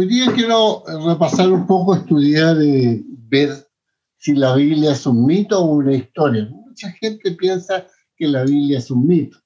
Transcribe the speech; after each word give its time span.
Hoy 0.00 0.06
día 0.06 0.32
quiero 0.34 0.82
repasar 1.06 1.52
un 1.52 1.66
poco, 1.66 1.94
estudiar, 1.94 2.56
eh, 2.62 3.04
ver 3.04 3.50
si 4.16 4.32
la 4.34 4.54
Biblia 4.54 4.92
es 4.92 5.04
un 5.04 5.26
mito 5.26 5.60
o 5.60 5.74
una 5.74 5.94
historia. 5.94 6.48
Mucha 6.50 6.90
gente 6.92 7.32
piensa 7.32 7.86
que 8.16 8.26
la 8.26 8.44
Biblia 8.44 8.78
es 8.78 8.90
un 8.90 9.06
mito. 9.06 9.36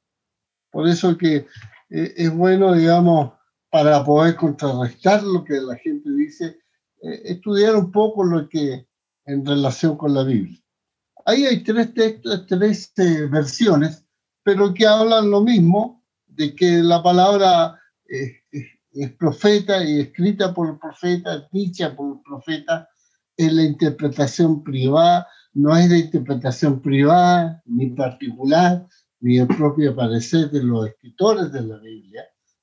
Por 0.71 0.87
eso 0.87 1.19
que 1.19 1.49
eh, 1.91 2.15
es 2.17 2.33
bueno, 2.33 2.73
digamos, 2.73 3.33
para 3.69 4.05
poder 4.05 4.37
contrarrestar 4.37 5.25
lo 5.25 5.43
que 5.43 5.55
la 5.55 5.75
gente 5.75 6.09
dice, 6.13 6.61
eh, 7.03 7.23
estudiar 7.25 7.75
un 7.75 7.91
poco 7.91 8.23
lo 8.23 8.49
que 8.49 8.87
en 9.25 9.45
relación 9.45 9.97
con 9.97 10.15
la 10.15 10.23
Biblia. 10.23 10.63
Ahí 11.27 11.47
hay 11.47 11.65
tres 11.65 11.93
textos, 11.95 12.47
tres 12.47 12.93
versiones, 13.29 14.05
pero 14.45 14.73
que 14.73 14.87
hablan 14.87 15.33
lo 15.33 15.41
mismo, 15.41 16.05
de 16.29 16.55
que 16.55 16.81
la 16.81 17.03
palabra 17.03 17.81
es 18.95 19.13
profeta 19.13 19.85
y 19.85 20.01
escrita 20.01 20.55
por 20.55 20.71
el 20.71 20.79
profeta, 20.79 21.49
dicha 21.53 21.95
por 21.95 22.17
el 22.17 22.21
profeta, 22.23 22.89
es 23.37 23.53
la 23.53 23.65
interpretación 23.65 24.63
privada, 24.63 25.27
no 25.53 25.77
es 25.77 25.89
de 25.89 25.99
interpretación 25.99 26.81
privada 26.81 27.63
ni 27.67 27.91
particular, 27.91 28.87
ni 29.21 29.39
el 29.39 29.49
propio 29.49 29.95
parecer 29.97 30.51
de 30.51 30.63
los 30.63 30.87
escritores 30.87 31.51
de 31.51 31.63
la 31.63 31.79
Biblia, 31.79 32.23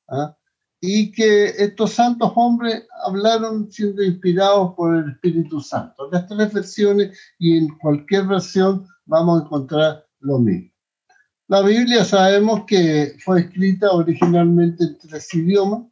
¿ah? 0.10 0.38
y 0.80 1.12
que 1.12 1.46
estos 1.46 1.92
santos 1.92 2.32
hombres 2.36 2.88
hablaron 3.06 3.72
siendo 3.72 4.04
inspirados 4.04 4.74
por 4.76 4.96
el 4.96 5.12
Espíritu 5.12 5.60
Santo. 5.60 6.10
Las 6.12 6.28
tres 6.28 6.54
versiones 6.54 7.18
y 7.38 7.58
en 7.58 7.68
cualquier 7.78 8.26
versión 8.26 8.88
vamos 9.06 9.42
a 9.42 9.46
encontrar 9.46 10.06
lo 10.20 10.40
mismo. 10.40 10.72
La 11.48 11.62
Biblia 11.62 12.06
sabemos 12.06 12.64
que 12.66 13.16
fue 13.20 13.42
escrita 13.42 13.92
originalmente 13.92 14.86
en 14.86 14.98
tres 14.98 15.34
idiomas, 15.34 15.91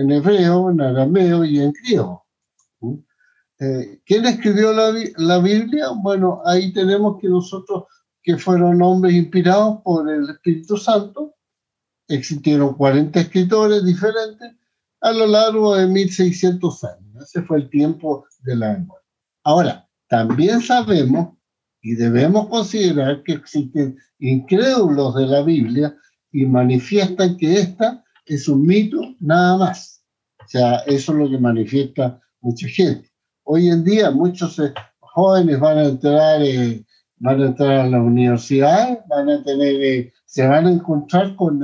en 0.00 0.10
hebreo, 0.10 0.70
en 0.70 0.80
arameo 0.80 1.44
y 1.44 1.60
en 1.60 1.72
griego. 1.72 2.24
Eh, 3.58 4.00
¿Quién 4.06 4.24
escribió 4.24 4.72
la, 4.72 4.92
la, 5.18 5.38
Biblia? 5.38 5.88
Bueno, 5.94 6.40
ahí 6.46 6.72
tenemos 6.72 7.20
que 7.20 7.28
nosotros, 7.28 7.84
que 8.22 8.38
fueron 8.38 8.80
hombres 8.80 9.14
inspirados 9.14 9.80
por 9.84 10.10
el 10.10 10.30
Espíritu 10.30 10.78
Santo, 10.78 11.34
existieron 12.08 12.74
40 12.74 13.20
escritores 13.20 13.84
diferentes 13.84 14.52
a 15.02 15.12
lo 15.12 15.26
largo 15.26 15.76
de 15.76 15.86
1600 15.86 16.84
años. 16.84 17.22
Ese 17.22 17.42
fue 17.42 17.58
el 17.58 17.68
tiempo 17.68 18.24
de 18.40 18.56
la 18.56 18.72
memoria. 18.72 19.06
Ahora, 19.44 19.88
también 20.08 20.62
sabemos 20.62 21.36
y 21.82 21.94
debemos 21.94 22.48
considerar 22.48 23.22
que 23.22 23.32
existen 23.32 23.98
incrédulos 24.18 25.14
de 25.14 25.26
la 25.26 25.42
Biblia 25.42 25.94
y 26.32 26.46
manifiestan 26.46 27.36
que 27.36 27.60
esta 27.60 28.02
es 28.34 28.48
un 28.48 28.64
mito 28.64 29.00
nada 29.18 29.58
más. 29.58 30.04
O 30.38 30.48
sea, 30.48 30.78
eso 30.86 31.12
es 31.12 31.18
lo 31.18 31.28
que 31.28 31.38
manifiesta 31.38 32.20
mucha 32.40 32.68
gente. 32.68 33.10
Hoy 33.44 33.68
en 33.68 33.84
día 33.84 34.10
muchos 34.10 34.58
eh, 34.60 34.72
jóvenes 35.00 35.58
van 35.58 35.78
a 35.78 35.84
entrar, 35.86 36.42
eh, 36.42 36.84
van 37.16 37.42
a 37.42 37.46
entrar 37.46 37.72
a 37.72 37.88
la 37.88 38.00
universidad, 38.00 39.04
van 39.08 39.28
a 39.30 39.42
tener, 39.42 39.74
eh, 39.82 40.12
se 40.24 40.46
van 40.46 40.66
a 40.66 40.70
encontrar 40.70 41.34
con, 41.34 41.60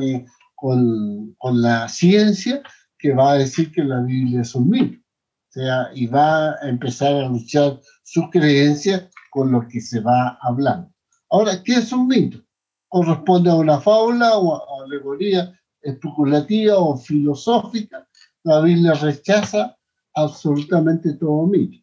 con, 0.56 1.34
con, 1.38 1.62
la 1.62 1.88
ciencia 1.88 2.62
que 2.98 3.12
va 3.12 3.32
a 3.32 3.38
decir 3.38 3.70
que 3.70 3.84
la 3.84 4.00
Biblia 4.00 4.40
es 4.40 4.54
un 4.54 4.68
mito. 4.68 4.98
O 4.98 5.52
sea, 5.52 5.88
y 5.94 6.06
va 6.06 6.50
a 6.50 6.68
empezar 6.68 7.14
a 7.14 7.28
luchar 7.28 7.80
sus 8.02 8.28
creencias 8.30 9.08
con 9.30 9.52
lo 9.52 9.66
que 9.68 9.80
se 9.80 10.00
va 10.00 10.36
hablando. 10.42 10.90
Ahora, 11.30 11.62
¿qué 11.62 11.74
es 11.74 11.92
un 11.92 12.08
mito? 12.08 12.42
Corresponde 12.88 13.50
a 13.50 13.54
una 13.54 13.80
fábula 13.80 14.36
o 14.36 14.54
a 14.54 14.84
alegoría 14.84 15.52
especulativa 15.86 16.78
o 16.78 16.96
filosófica, 16.96 18.06
la 18.42 18.60
Biblia 18.60 18.94
rechaza 18.94 19.76
absolutamente 20.14 21.14
todo 21.14 21.46
mito. 21.46 21.78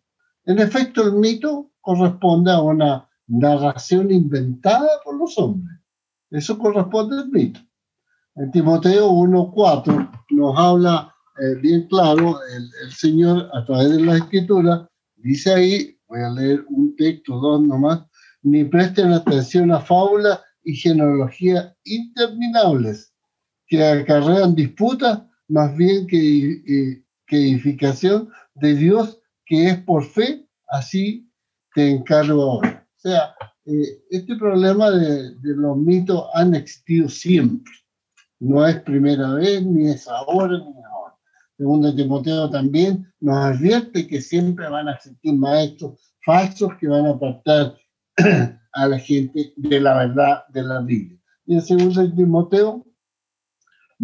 En 0.45 0.59
efecto, 0.59 1.03
el 1.03 1.13
mito 1.13 1.71
corresponde 1.81 2.51
a 2.51 2.61
una 2.61 3.09
narración 3.27 4.11
inventada 4.11 4.89
por 5.03 5.17
los 5.17 5.37
hombres. 5.37 5.79
Eso 6.31 6.57
corresponde 6.57 7.17
al 7.17 7.29
mito. 7.29 7.59
En 8.35 8.51
Timoteo 8.51 9.09
1.4 9.11 10.25
nos 10.31 10.57
habla 10.57 11.13
eh, 11.39 11.55
bien 11.61 11.87
claro 11.87 12.39
el, 12.55 12.69
el, 12.83 12.91
Señor 12.91 13.49
a 13.53 13.63
través 13.65 13.91
de 13.91 14.01
la 14.01 14.17
escritura, 14.17 14.89
dice 15.15 15.53
ahí, 15.53 15.97
voy 16.07 16.21
a 16.21 16.29
leer 16.29 16.65
un 16.69 16.95
texto, 16.95 17.39
dos 17.39 17.61
nomás, 17.61 18.03
ni 18.41 18.63
presten 18.65 19.13
atención 19.13 19.71
a 19.71 19.79
fábulas 19.79 20.41
y 20.63 20.75
genealogías 20.75 21.73
interminables 21.83 23.12
que 23.73 23.83
acarrean 23.83 24.53
disputas 24.53 25.23
más 25.47 25.75
bien 25.75 26.05
que, 26.05 27.01
que 27.25 27.37
edificación 27.37 28.29
de 28.53 28.75
Dios 28.75 29.19
que 29.47 29.69
es 29.69 29.79
por 29.79 30.05
fe, 30.05 30.47
así 30.67 31.27
te 31.73 31.89
encargo 31.89 32.43
ahora. 32.43 32.87
O 32.97 32.99
sea, 32.99 33.35
eh, 33.65 33.99
este 34.11 34.35
problema 34.35 34.91
de, 34.91 35.31
de, 35.37 35.55
los 35.55 35.75
mitos 35.75 36.23
han 36.35 36.53
existido 36.53 37.09
siempre. 37.09 37.73
No 38.39 38.63
es 38.63 38.79
primera 38.81 39.33
vez, 39.33 39.65
ni 39.65 39.89
es 39.89 40.07
ahora, 40.07 40.55
ni 40.59 40.83
ahora. 40.83 41.15
Segundo 41.57 41.95
Timoteo 41.95 42.51
también 42.51 43.11
nos 43.21 43.37
advierte 43.37 44.05
que 44.05 44.21
siempre 44.21 44.69
van 44.69 44.87
a 44.87 44.93
existir 44.93 45.33
maestros 45.33 46.13
falsos 46.23 46.73
que 46.79 46.87
van 46.87 47.07
a 47.07 47.11
apartar 47.11 47.75
a 48.73 48.87
la 48.87 48.99
gente 48.99 49.51
de 49.57 49.79
la 49.79 49.97
verdad 49.97 50.43
de 50.49 50.61
la 50.61 50.79
Biblia. 50.81 51.19
Y 51.47 51.55
en 51.55 51.61
segundo 51.63 52.13
Timoteo 52.13 52.85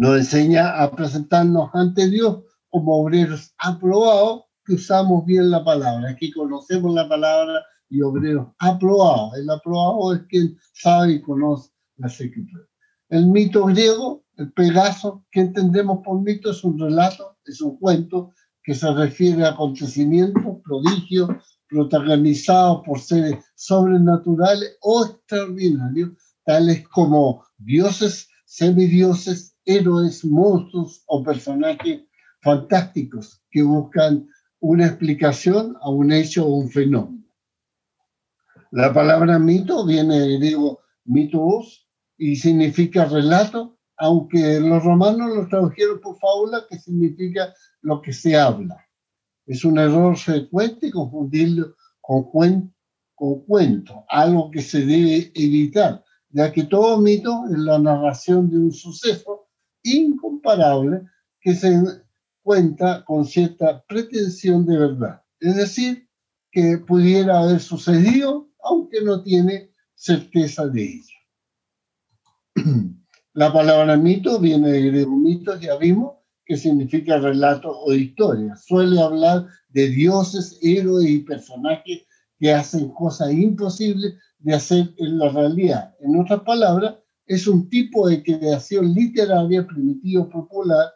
nos 0.00 0.16
enseña 0.16 0.82
a 0.82 0.90
presentarnos 0.90 1.68
ante 1.74 2.08
Dios 2.08 2.38
como 2.70 3.02
obreros 3.02 3.52
aprobados 3.58 4.44
que 4.64 4.72
usamos 4.76 5.26
bien 5.26 5.50
la 5.50 5.62
palabra, 5.62 6.16
que 6.18 6.32
conocemos 6.32 6.94
la 6.94 7.06
palabra 7.06 7.62
y 7.90 8.00
obreros 8.00 8.48
aprobados. 8.60 9.36
El 9.36 9.50
aprobado 9.50 10.14
es 10.14 10.22
quien 10.22 10.56
sabe 10.72 11.12
y 11.12 11.20
conoce 11.20 11.70
la 11.98 12.06
escrituras. 12.06 12.66
El 13.10 13.26
mito 13.26 13.66
griego, 13.66 14.24
el 14.38 14.50
Pegaso, 14.54 15.26
que 15.30 15.40
entendemos 15.40 15.98
por 16.02 16.22
mito, 16.22 16.50
es 16.50 16.64
un 16.64 16.78
relato, 16.78 17.36
es 17.44 17.60
un 17.60 17.76
cuento 17.78 18.32
que 18.62 18.74
se 18.74 18.90
refiere 18.94 19.44
a 19.44 19.50
acontecimientos, 19.50 20.62
prodigios, 20.64 21.28
protagonizados 21.68 22.80
por 22.86 23.00
seres 23.00 23.44
sobrenaturales 23.54 24.78
o 24.80 25.04
extraordinarios, 25.04 26.12
tales 26.46 26.88
como 26.88 27.44
dioses, 27.58 28.30
semidioses, 28.46 29.49
héroes, 29.76 30.24
monstruos 30.24 31.02
o 31.06 31.22
personajes 31.22 32.02
fantásticos 32.42 33.42
que 33.50 33.62
buscan 33.62 34.28
una 34.60 34.86
explicación 34.86 35.76
a 35.80 35.90
un 35.90 36.12
hecho 36.12 36.46
o 36.46 36.56
un 36.56 36.70
fenómeno. 36.70 37.24
La 38.72 38.92
palabra 38.92 39.38
mito 39.38 39.84
viene 39.84 40.20
del 40.20 40.38
griego 40.38 40.80
mitos 41.04 41.88
y 42.16 42.36
significa 42.36 43.04
relato, 43.04 43.78
aunque 43.96 44.60
los 44.60 44.84
romanos 44.84 45.34
lo 45.34 45.48
tradujeron 45.48 46.00
por 46.00 46.18
fábula, 46.18 46.64
que 46.68 46.78
significa 46.78 47.52
lo 47.82 48.00
que 48.00 48.12
se 48.12 48.36
habla. 48.36 48.76
Es 49.46 49.64
un 49.64 49.78
error 49.78 50.16
frecuente 50.16 50.90
confundirlo 50.90 51.74
con, 52.00 52.30
con 53.14 53.44
cuento, 53.44 54.04
algo 54.08 54.50
que 54.50 54.62
se 54.62 54.84
debe 54.84 55.32
evitar, 55.34 56.04
ya 56.28 56.52
que 56.52 56.64
todo 56.64 56.98
mito 56.98 57.44
es 57.50 57.58
la 57.58 57.78
narración 57.78 58.50
de 58.50 58.58
un 58.58 58.72
suceso 58.72 59.39
incomparable 59.82 61.02
que 61.40 61.54
se 61.54 61.80
cuenta 62.42 63.04
con 63.04 63.24
cierta 63.24 63.84
pretensión 63.86 64.66
de 64.66 64.78
verdad. 64.78 65.22
Es 65.40 65.56
decir, 65.56 66.08
que 66.50 66.78
pudiera 66.78 67.40
haber 67.40 67.60
sucedido, 67.60 68.50
aunque 68.62 69.02
no 69.02 69.22
tiene 69.22 69.70
certeza 69.94 70.66
de 70.66 70.82
ello. 70.82 71.16
La 73.34 73.52
palabra 73.52 73.96
mito 73.96 74.40
viene 74.40 74.72
de 74.72 74.82
griego 74.90 75.16
mito, 75.16 75.58
ya 75.58 75.76
vimos, 75.76 76.14
que 76.44 76.56
significa 76.56 77.18
relato 77.18 77.70
o 77.70 77.92
historia. 77.92 78.56
Suele 78.56 79.00
hablar 79.00 79.46
de 79.68 79.88
dioses, 79.88 80.58
héroes 80.62 81.08
y 81.08 81.18
personajes 81.20 82.02
que 82.40 82.52
hacen 82.52 82.88
cosas 82.88 83.30
imposibles 83.30 84.14
de 84.40 84.54
hacer 84.54 84.92
en 84.96 85.18
la 85.18 85.28
realidad. 85.28 85.94
En 86.00 86.18
otras 86.18 86.40
palabras, 86.40 86.96
es 87.30 87.46
un 87.46 87.68
tipo 87.68 88.08
de 88.08 88.24
creación 88.24 88.92
literaria 88.92 89.64
primitivo 89.64 90.28
popular 90.28 90.92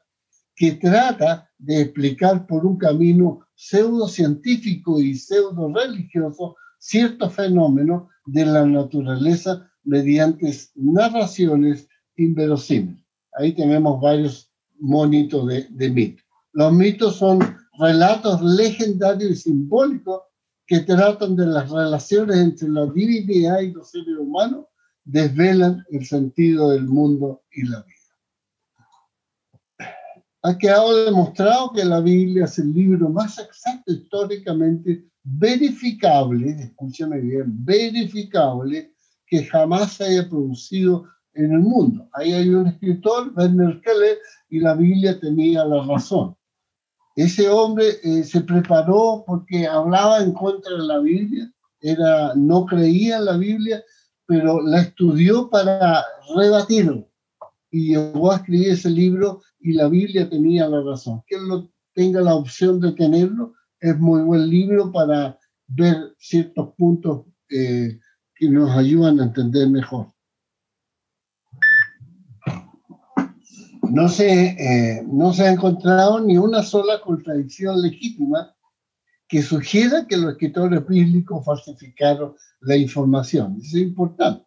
que 0.56 0.72
trata 0.72 1.48
de 1.58 1.82
explicar 1.82 2.44
por 2.48 2.66
un 2.66 2.76
camino 2.76 3.46
pseudocientífico 3.54 5.00
y 5.00 5.14
pseudo 5.14 5.72
religioso 5.72 6.56
ciertos 6.80 7.34
fenómenos 7.34 8.08
de 8.26 8.46
la 8.46 8.66
naturaleza 8.66 9.70
mediante 9.84 10.52
narraciones 10.74 11.86
inverosímiles. 12.16 13.00
Ahí 13.34 13.52
tenemos 13.52 14.00
varios 14.00 14.50
monitos 14.80 15.46
de, 15.46 15.68
de 15.70 15.88
mitos. 15.88 16.24
Los 16.52 16.72
mitos 16.72 17.14
son 17.14 17.38
relatos 17.78 18.42
legendarios 18.42 19.30
y 19.30 19.36
simbólicos 19.36 20.22
que 20.66 20.80
tratan 20.80 21.36
de 21.36 21.46
las 21.46 21.70
relaciones 21.70 22.38
entre 22.38 22.70
la 22.70 22.86
divinidad 22.86 23.60
y 23.60 23.70
los 23.70 23.88
seres 23.92 24.16
humanos 24.18 24.64
desvelan 25.04 25.84
el 25.90 26.04
sentido 26.06 26.70
del 26.70 26.84
mundo 26.84 27.42
y 27.52 27.66
la 27.68 27.82
vida. 27.82 27.94
ha 30.42 30.58
quedado 30.58 31.04
demostrado 31.06 31.72
que 31.72 31.84
la 31.84 32.00
Biblia 32.00 32.44
es 32.44 32.58
el 32.58 32.72
libro 32.72 33.08
más 33.08 33.38
exacto 33.38 33.92
históricamente 33.92 35.08
verificable, 35.22 36.50
escúchame 36.50 37.20
bien, 37.20 37.64
verificable, 37.64 38.92
que 39.26 39.44
jamás 39.44 39.94
se 39.94 40.04
haya 40.04 40.28
producido 40.28 41.06
en 41.32 41.52
el 41.52 41.60
mundo. 41.60 42.08
Ahí 42.12 42.32
hay 42.32 42.50
un 42.50 42.66
escritor, 42.66 43.32
Werner 43.34 43.80
Keller, 43.80 44.18
y 44.50 44.60
la 44.60 44.74
Biblia 44.74 45.18
tenía 45.18 45.64
la 45.64 45.82
razón. 45.84 46.36
Ese 47.16 47.48
hombre 47.48 47.98
eh, 48.02 48.24
se 48.24 48.40
preparó 48.40 49.24
porque 49.26 49.66
hablaba 49.66 50.22
en 50.22 50.32
contra 50.32 50.72
de 50.72 50.84
la 50.84 50.98
Biblia, 50.98 51.50
era, 51.80 52.34
no 52.34 52.66
creía 52.66 53.18
en 53.18 53.24
la 53.24 53.36
Biblia, 53.36 53.82
pero 54.26 54.62
la 54.62 54.80
estudió 54.80 55.48
para 55.50 56.04
rebatirlo. 56.36 57.08
Y 57.70 57.88
llegó 57.88 58.32
a 58.32 58.36
escribir 58.36 58.70
ese 58.70 58.90
libro 58.90 59.42
y 59.60 59.72
la 59.72 59.88
Biblia 59.88 60.28
tenía 60.28 60.68
la 60.68 60.82
razón. 60.82 61.22
Quien 61.26 61.48
lo 61.48 61.70
tenga 61.94 62.20
la 62.20 62.34
opción 62.34 62.80
de 62.80 62.92
tenerlo, 62.92 63.54
es 63.80 63.98
muy 63.98 64.22
buen 64.22 64.48
libro 64.48 64.92
para 64.92 65.38
ver 65.66 66.14
ciertos 66.18 66.74
puntos 66.76 67.26
eh, 67.50 67.98
que 68.34 68.48
nos 68.48 68.70
ayudan 68.70 69.20
a 69.20 69.24
entender 69.24 69.68
mejor. 69.68 70.08
No 73.90 74.08
se, 74.08 74.28
eh, 74.28 75.04
no 75.06 75.32
se 75.32 75.44
ha 75.44 75.52
encontrado 75.52 76.20
ni 76.20 76.38
una 76.38 76.62
sola 76.62 77.00
contradicción 77.00 77.80
legítima 77.80 78.53
que 79.34 79.42
sugiera 79.42 80.06
que 80.06 80.16
los 80.16 80.30
escritores 80.30 80.86
bíblicos 80.86 81.44
falsificaron 81.44 82.36
la 82.60 82.76
información. 82.76 83.58
Eso 83.60 83.78
es 83.78 83.82
importante. 83.82 84.46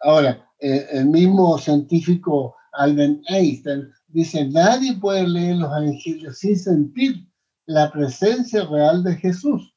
Ahora, 0.00 0.48
eh, 0.60 0.86
el 0.92 1.06
mismo 1.06 1.58
científico 1.58 2.54
Albert 2.74 3.22
Einstein 3.28 3.88
dice, 4.06 4.46
nadie 4.46 4.94
puede 4.94 5.26
leer 5.26 5.56
los 5.56 5.68
evangelios 5.70 6.38
sin 6.38 6.56
sentir 6.56 7.26
la 7.66 7.90
presencia 7.90 8.64
real 8.64 9.02
de 9.02 9.16
Jesús. 9.16 9.74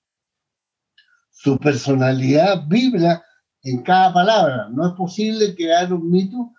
Su 1.32 1.58
personalidad 1.58 2.68
vibra 2.68 3.24
en 3.64 3.82
cada 3.82 4.14
palabra. 4.14 4.70
No 4.70 4.90
es 4.90 4.94
posible 4.94 5.56
crear 5.56 5.92
un 5.92 6.12
mito 6.12 6.54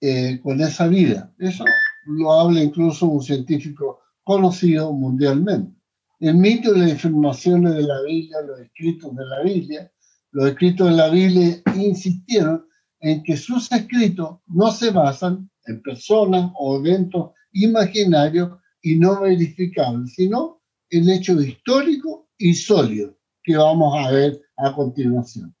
eh, 0.00 0.38
con 0.44 0.60
esa 0.60 0.86
vida. 0.86 1.34
Eso 1.36 1.64
lo 2.06 2.32
habla 2.32 2.62
incluso 2.62 3.06
un 3.06 3.22
científico 3.24 3.98
conocido 4.22 4.92
mundialmente. 4.92 5.77
El 6.20 6.34
mito 6.34 6.74
y 6.74 6.80
las 6.80 6.90
informaciones 6.90 7.74
de 7.74 7.82
la 7.82 8.02
Biblia, 8.02 8.40
los 8.42 8.58
escritos 8.60 9.14
de 9.14 9.24
la 9.24 9.42
Biblia, 9.42 9.92
los 10.32 10.48
escritos 10.48 10.90
de 10.90 10.96
la 10.96 11.08
Biblia 11.10 11.62
insistieron 11.76 12.66
en 13.00 13.22
que 13.22 13.36
sus 13.36 13.70
escritos 13.70 14.38
no 14.48 14.72
se 14.72 14.90
basan 14.90 15.48
en 15.66 15.80
personas 15.80 16.50
o 16.58 16.78
eventos 16.78 17.30
imaginarios 17.52 18.58
y 18.82 18.96
no 18.96 19.20
verificables, 19.20 20.14
sino 20.14 20.60
en 20.90 21.08
hechos 21.08 21.44
históricos 21.44 22.22
y 22.36 22.54
sólidos 22.54 23.14
que 23.44 23.56
vamos 23.56 23.94
a 23.96 24.10
ver 24.10 24.40
a 24.56 24.74
continuación. 24.74 25.54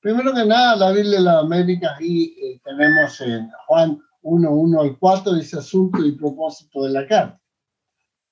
Primero 0.00 0.32
que 0.32 0.44
nada, 0.44 0.76
la 0.76 0.92
Biblia 0.92 1.18
de 1.18 1.24
las 1.24 1.44
Américas, 1.44 2.00
y 2.00 2.36
eh, 2.40 2.60
tenemos 2.64 3.20
en 3.20 3.50
Juan 3.66 3.98
1, 4.22 4.50
1 4.50 4.80
al 4.80 4.98
4, 4.98 5.36
ese 5.36 5.58
asunto 5.58 6.04
y 6.04 6.12
propósito 6.12 6.84
de 6.84 6.90
la 6.90 7.06
carta. 7.06 7.40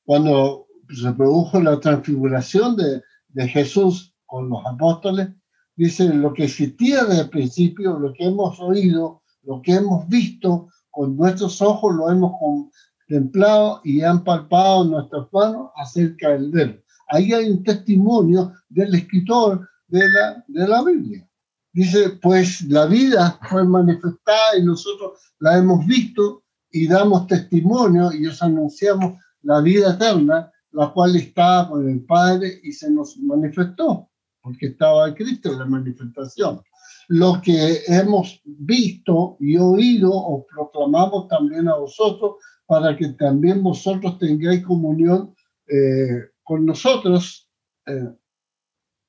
Cuando 0.05 0.67
se 0.97 1.13
produjo 1.13 1.61
la 1.61 1.81
transfiguración 1.81 2.77
de, 2.77 3.03
de 3.29 3.49
Jesús 3.49 4.15
con 4.27 4.49
los 4.49 4.65
apóstoles, 4.67 5.29
dice 5.77 6.13
lo 6.13 6.33
que 6.33 6.45
existía 6.45 7.05
desde 7.05 7.23
el 7.23 7.31
principio, 7.31 7.99
lo 7.99 8.13
que 8.13 8.25
hemos 8.25 8.59
oído, 8.61 9.23
lo 9.43 9.61
que 9.63 9.75
hemos 9.75 10.09
visto 10.09 10.69
con 10.91 11.17
nuestros 11.17 11.61
ojos, 11.63 11.95
lo 11.95 12.11
hemos 12.11 12.33
contemplado 12.39 13.81
y 13.85 14.03
han 14.03 14.23
palpado 14.25 14.85
nuestras 14.85 15.27
manos 15.33 15.71
acerca 15.77 16.31
del 16.31 16.51
verbo. 16.51 16.83
Ahí 17.09 17.33
hay 17.33 17.51
un 17.51 17.63
testimonio 17.63 18.53
del 18.69 18.95
escritor 18.95 19.69
de 19.89 20.01
la, 20.09 20.45
de 20.47 20.69
la 20.69 20.83
Biblia. 20.83 21.29
Dice, 21.73 22.11
pues 22.23 22.63
la 22.63 22.87
vida 22.87 23.39
fue 23.49 23.65
manifestada 23.65 24.59
y 24.59 24.65
nosotros 24.65 25.19
la 25.41 25.59
hemos 25.59 25.87
visto 25.87 26.43
y 26.71 26.87
damos 26.87 27.27
testimonio 27.27 28.13
y 28.13 28.27
os 28.27 28.43
anunciamos 28.43 29.15
la 29.43 29.61
vida 29.61 29.93
eterna 29.93 30.51
la 30.73 30.91
cual 30.93 31.17
estaba 31.17 31.69
con 31.69 31.89
el 31.89 32.05
Padre 32.05 32.61
y 32.63 32.73
se 32.73 32.91
nos 32.91 33.17
manifestó, 33.19 34.11
porque 34.43 34.67
estaba 34.67 35.15
Cristo 35.15 35.53
en 35.53 35.59
la 35.59 35.67
manifestación. 35.67 36.61
Lo 37.09 37.41
que 37.43 37.81
hemos 37.87 38.41
visto 38.45 39.37
y 39.41 39.57
oído 39.57 40.11
os 40.13 40.45
proclamamos 40.47 41.29
también 41.29 41.69
a 41.69 41.77
vosotros 41.77 42.37
para 42.67 42.97
que 42.97 43.09
también 43.11 43.63
vosotros 43.63 44.19
tengáis 44.19 44.65
comunión 44.65 45.35
eh, 45.67 46.31
con 46.43 46.65
nosotros. 46.65 47.51
Eh, 47.87 48.15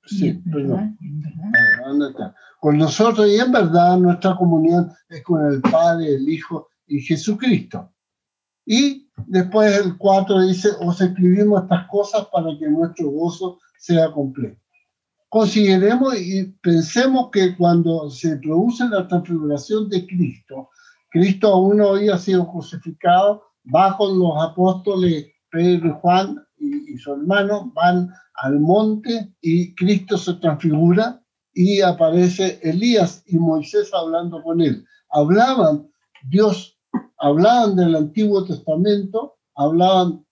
sí, 0.05 0.33
perdón. 0.51 0.97
¿Dónde 1.85 2.09
está? 2.09 2.35
Con 2.59 2.77
nosotros 2.77 3.27
y 3.29 3.35
en 3.35 3.51
verdad 3.51 3.97
nuestra 3.97 4.35
comunión 4.35 4.91
es 5.07 5.23
con 5.23 5.45
el 5.45 5.61
Padre, 5.61 6.15
el 6.15 6.27
Hijo 6.27 6.69
y 6.87 6.99
Jesucristo. 7.01 7.93
Y 8.65 9.02
después 9.27 9.79
el 9.79 9.97
4 9.97 10.41
dice, 10.41 10.69
os 10.81 10.99
escribimos 10.99 11.63
estas 11.63 11.87
cosas 11.87 12.27
para 12.31 12.57
que 12.57 12.69
nuestro 12.69 13.09
gozo 13.09 13.59
sea 13.77 14.11
completo. 14.11 14.59
Consideremos 15.29 16.15
y 16.19 16.43
pensemos 16.61 17.29
que 17.31 17.55
cuando 17.57 18.09
se 18.09 18.37
produce 18.37 18.87
la 18.87 19.07
transfiguración 19.07 19.89
de 19.89 20.05
Cristo, 20.05 20.69
Cristo 21.09 21.47
aún 21.53 21.77
no 21.77 21.89
había 21.89 22.17
sido 22.17 22.47
crucificado, 22.51 23.43
bajo 23.63 24.13
los 24.13 24.43
apóstoles 24.43 25.27
Pedro 25.49 25.89
y 25.89 26.01
Juan 26.01 26.45
y, 26.57 26.93
y 26.93 26.97
su 26.97 27.13
hermano, 27.13 27.71
van 27.73 28.09
al 28.35 28.59
monte 28.59 29.33
y 29.41 29.73
Cristo 29.75 30.17
se 30.17 30.33
transfigura 30.35 31.21
y 31.53 31.81
aparece 31.81 32.59
Elías 32.63 33.23
y 33.27 33.37
Moisés 33.37 33.91
hablando 33.93 34.41
con 34.43 34.61
él. 34.61 34.85
Hablaban 35.09 35.87
Dios 36.29 36.72
hablaban 37.23 37.77
del 37.77 37.95
Antiguo 37.95 38.43
Testamento, 38.43 39.35
hablaban 39.55 40.25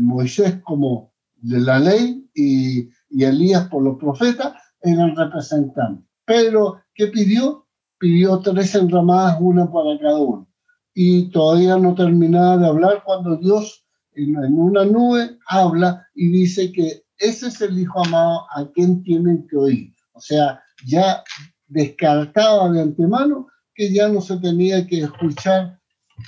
Moisés 0.00 0.60
como 0.64 1.12
de 1.36 1.60
la 1.60 1.78
ley 1.78 2.28
y, 2.34 2.90
Elías 3.10 3.68
por 3.68 3.82
los 3.82 3.96
profetas, 3.96 4.52
eran 4.82 5.16
representantes. 5.16 6.04
Pero, 6.26 6.82
¿qué 6.94 7.06
pidió? 7.06 7.66
Pidió 7.98 8.40
tres 8.40 8.74
enramadas, 8.74 9.38
una 9.40 9.70
para 9.70 9.98
cada 9.98 10.18
uno. 10.18 10.48
Y 10.94 11.30
todavía 11.30 11.78
no 11.78 11.94
terminaba 11.94 12.58
de 12.58 12.66
hablar 12.66 13.02
cuando 13.04 13.36
Dios 13.36 13.86
en, 14.12 14.36
en 14.44 14.58
una 14.58 14.84
nube 14.84 15.38
habla 15.46 16.06
y 16.14 16.28
dice 16.28 16.72
que 16.72 17.04
ese 17.18 17.48
es 17.48 17.60
el 17.60 17.78
Hijo 17.78 18.04
amado 18.04 18.46
a 18.54 18.68
quien 18.72 19.02
tienen 19.04 19.46
que 19.48 19.56
oír. 19.56 19.94
O 20.12 20.20
sea, 20.20 20.60
ya 20.84 21.22
descartaba 21.68 22.70
de 22.70 22.82
antemano 22.82 23.46
que 23.78 23.92
ya 23.92 24.08
no 24.08 24.20
se 24.20 24.36
tenía 24.38 24.84
que 24.88 25.02
escuchar 25.02 25.78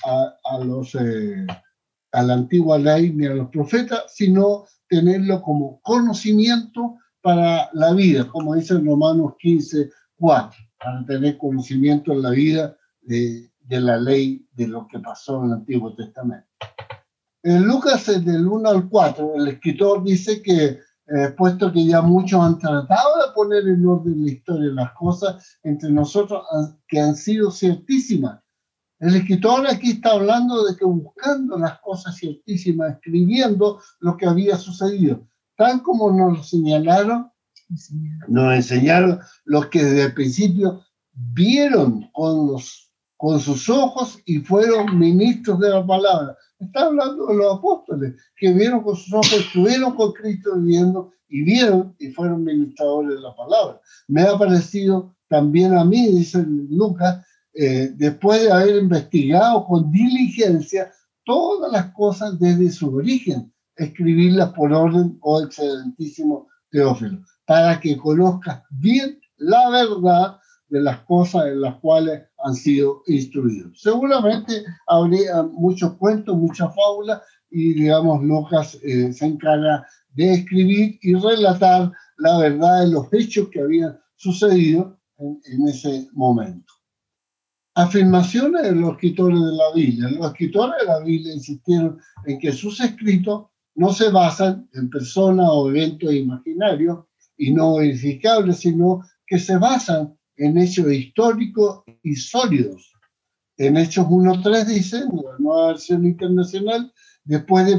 a, 0.05 0.59
los, 0.65 0.95
eh, 0.95 1.45
a 2.13 2.23
la 2.23 2.35
antigua 2.35 2.79
ley 2.79 3.13
ni 3.13 3.27
a 3.27 3.35
los 3.35 3.49
profetas, 3.49 4.05
sino 4.07 4.67
tenerlo 4.89 5.43
como 5.43 5.81
conocimiento 5.81 6.97
para 7.21 7.69
la 7.73 7.93
vida, 7.93 8.29
como 8.29 8.55
dice 8.55 8.75
en 8.75 8.87
Romanos 8.87 9.33
15, 9.41 9.91
4, 10.17 10.61
para 10.79 11.05
tener 11.07 11.39
conocimiento 11.39 12.13
en 12.13 12.23
la 12.23 12.31
vida 12.31 12.77
de, 13.03 13.51
de 13.59 13.81
la 13.81 13.97
ley 13.97 14.47
de 14.53 14.69
lo 14.69 14.87
que 14.87 15.01
pasó 15.01 15.41
en 15.41 15.47
el 15.47 15.55
Antiguo 15.55 15.93
Testamento. 15.97 16.47
En 17.43 17.65
Lucas, 17.65 18.07
del 18.25 18.47
1 18.47 18.69
al 18.69 18.89
4, 18.89 19.35
el 19.35 19.49
escritor 19.49 20.05
dice 20.05 20.41
que 20.41 20.79
eh, 21.13 21.31
puesto 21.37 21.73
que 21.73 21.85
ya 21.85 22.03
muchos 22.03 22.41
han 22.41 22.59
tratado 22.59 23.27
de 23.27 23.33
poner 23.35 23.67
en 23.67 23.85
orden 23.85 24.25
la 24.25 24.31
historia 24.31 24.71
las 24.73 24.93
cosas 24.93 25.59
entre 25.65 25.91
nosotros 25.91 26.45
que 26.87 27.01
han 27.01 27.17
sido 27.17 27.51
ciertísimas. 27.51 28.41
El 29.01 29.17
escritor 29.17 29.67
aquí 29.67 29.93
está 29.93 30.13
hablando 30.13 30.65
de 30.65 30.77
que 30.77 30.85
buscando 30.85 31.59
las 31.59 31.81
cosas 31.81 32.15
ciertísimas, 32.17 32.93
escribiendo 32.93 33.81
lo 33.99 34.17
que 34.17 34.27
había 34.27 34.57
sucedido, 34.57 35.27
tal 35.57 35.83
como 35.83 36.13
nos 36.13 36.39
lo 36.39 36.45
señalaron, 36.45 37.29
nos 38.29 38.55
enseñaron 38.55 39.19
los 39.45 39.67
que 39.67 39.83
desde 39.83 40.05
el 40.05 40.15
principio 40.15 40.85
vieron 41.13 42.09
con, 42.13 42.53
los, 42.53 42.93
con 43.17 43.41
sus 43.41 43.69
ojos 43.69 44.19
y 44.27 44.39
fueron 44.39 44.97
ministros 44.97 45.59
de 45.59 45.71
la 45.71 45.85
palabra. 45.85 46.37
Está 46.61 46.83
hablando 46.83 47.27
de 47.27 47.37
los 47.37 47.59
apóstoles 47.59 48.15
que 48.37 48.53
vieron 48.53 48.83
con 48.83 48.95
sus 48.95 49.13
ojos, 49.15 49.33
estuvieron 49.33 49.95
con 49.95 50.13
Cristo 50.13 50.57
viviendo 50.57 51.11
y 51.29 51.43
vieron 51.43 51.97
y 51.99 52.09
fueron 52.09 52.45
ministradores 52.45 53.17
de 53.17 53.21
la 53.21 53.35
palabra. 53.35 53.81
Me 54.09 54.23
ha 54.23 54.37
parecido 54.37 55.17
también 55.29 55.75
a 55.75 55.85
mí, 55.85 56.09
dice 56.09 56.45
Lucas, 56.47 57.25
eh, 57.55 57.93
después 57.97 58.43
de 58.43 58.53
haber 58.53 58.77
investigado 58.77 59.65
con 59.65 59.91
diligencia 59.91 60.93
todas 61.25 61.73
las 61.73 61.93
cosas 61.95 62.39
desde 62.39 62.71
su 62.71 62.95
origen, 62.95 63.53
escribirlas 63.77 64.53
por 64.53 64.73
orden, 64.73 65.17
oh 65.23 65.43
excelentísimo 65.43 66.49
Teófilo, 66.71 67.25
para 67.47 67.81
que 67.81 67.97
conozcas 67.97 68.63
bien 68.71 69.19
la 69.37 69.71
verdad 69.71 70.40
de 70.71 70.81
las 70.81 71.01
cosas 71.01 71.47
en 71.47 71.61
las 71.61 71.77
cuales 71.77 72.23
han 72.45 72.55
sido 72.55 73.03
instruidos. 73.07 73.81
Seguramente 73.81 74.65
habría 74.87 75.43
muchos 75.43 75.95
cuentos, 75.95 76.37
muchas 76.37 76.75
fábulas, 76.75 77.21
y 77.51 77.75
digamos, 77.75 78.23
Lucas 78.23 78.79
eh, 78.83 79.13
se 79.13 79.27
encarga 79.27 79.85
de 80.15 80.35
escribir 80.35 80.99
y 81.03 81.15
relatar 81.15 81.93
la 82.19 82.39
verdad 82.39 82.83
de 82.83 82.89
los 82.89 83.13
hechos 83.13 83.49
que 83.51 83.61
habían 83.61 83.99
sucedido 84.15 84.99
en, 85.19 85.41
en 85.45 85.69
ese 85.69 86.09
momento. 86.13 86.73
Afirmaciones 87.75 88.63
de 88.63 88.73
los 88.73 88.93
escritores 88.93 89.39
de 89.39 89.53
la 89.53 89.73
Biblia. 89.75 90.09
Los 90.11 90.27
escritores 90.27 90.75
de 90.81 90.87
la 90.87 91.01
Biblia 91.01 91.35
insistieron 91.35 91.99
en 92.27 92.39
que 92.39 92.53
sus 92.53 92.81
escritos 92.81 93.47
no 93.75 93.93
se 93.93 94.11
basan 94.11 94.69
en 94.75 94.91
personas 94.91 95.49
o 95.51 95.69
eventos 95.71 96.13
imaginarios 96.13 97.01
y 97.37 97.53
no 97.53 97.77
verificables, 97.77 98.59
sino 98.59 99.01
que 99.27 99.39
se 99.39 99.57
basan 99.57 100.17
en 100.41 100.57
hechos 100.57 100.91
históricos 100.91 101.83
y 102.03 102.17
sólidos. 102.17 102.93
En 103.59 103.77
Hechos 103.77 104.07
1.3 104.07 104.65
dice, 104.65 105.01
la 105.01 105.37
nueva 105.39 105.67
versión 105.69 106.07
internacional, 106.07 106.91
después 107.25 107.67
de, 107.67 107.79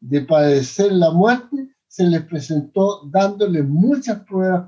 de 0.00 0.20
padecer 0.20 0.92
la 0.92 1.10
muerte, 1.10 1.68
se 1.88 2.04
les 2.04 2.22
presentó 2.22 3.02
dándole 3.10 3.64
muchas 3.64 4.20
pruebas 4.20 4.64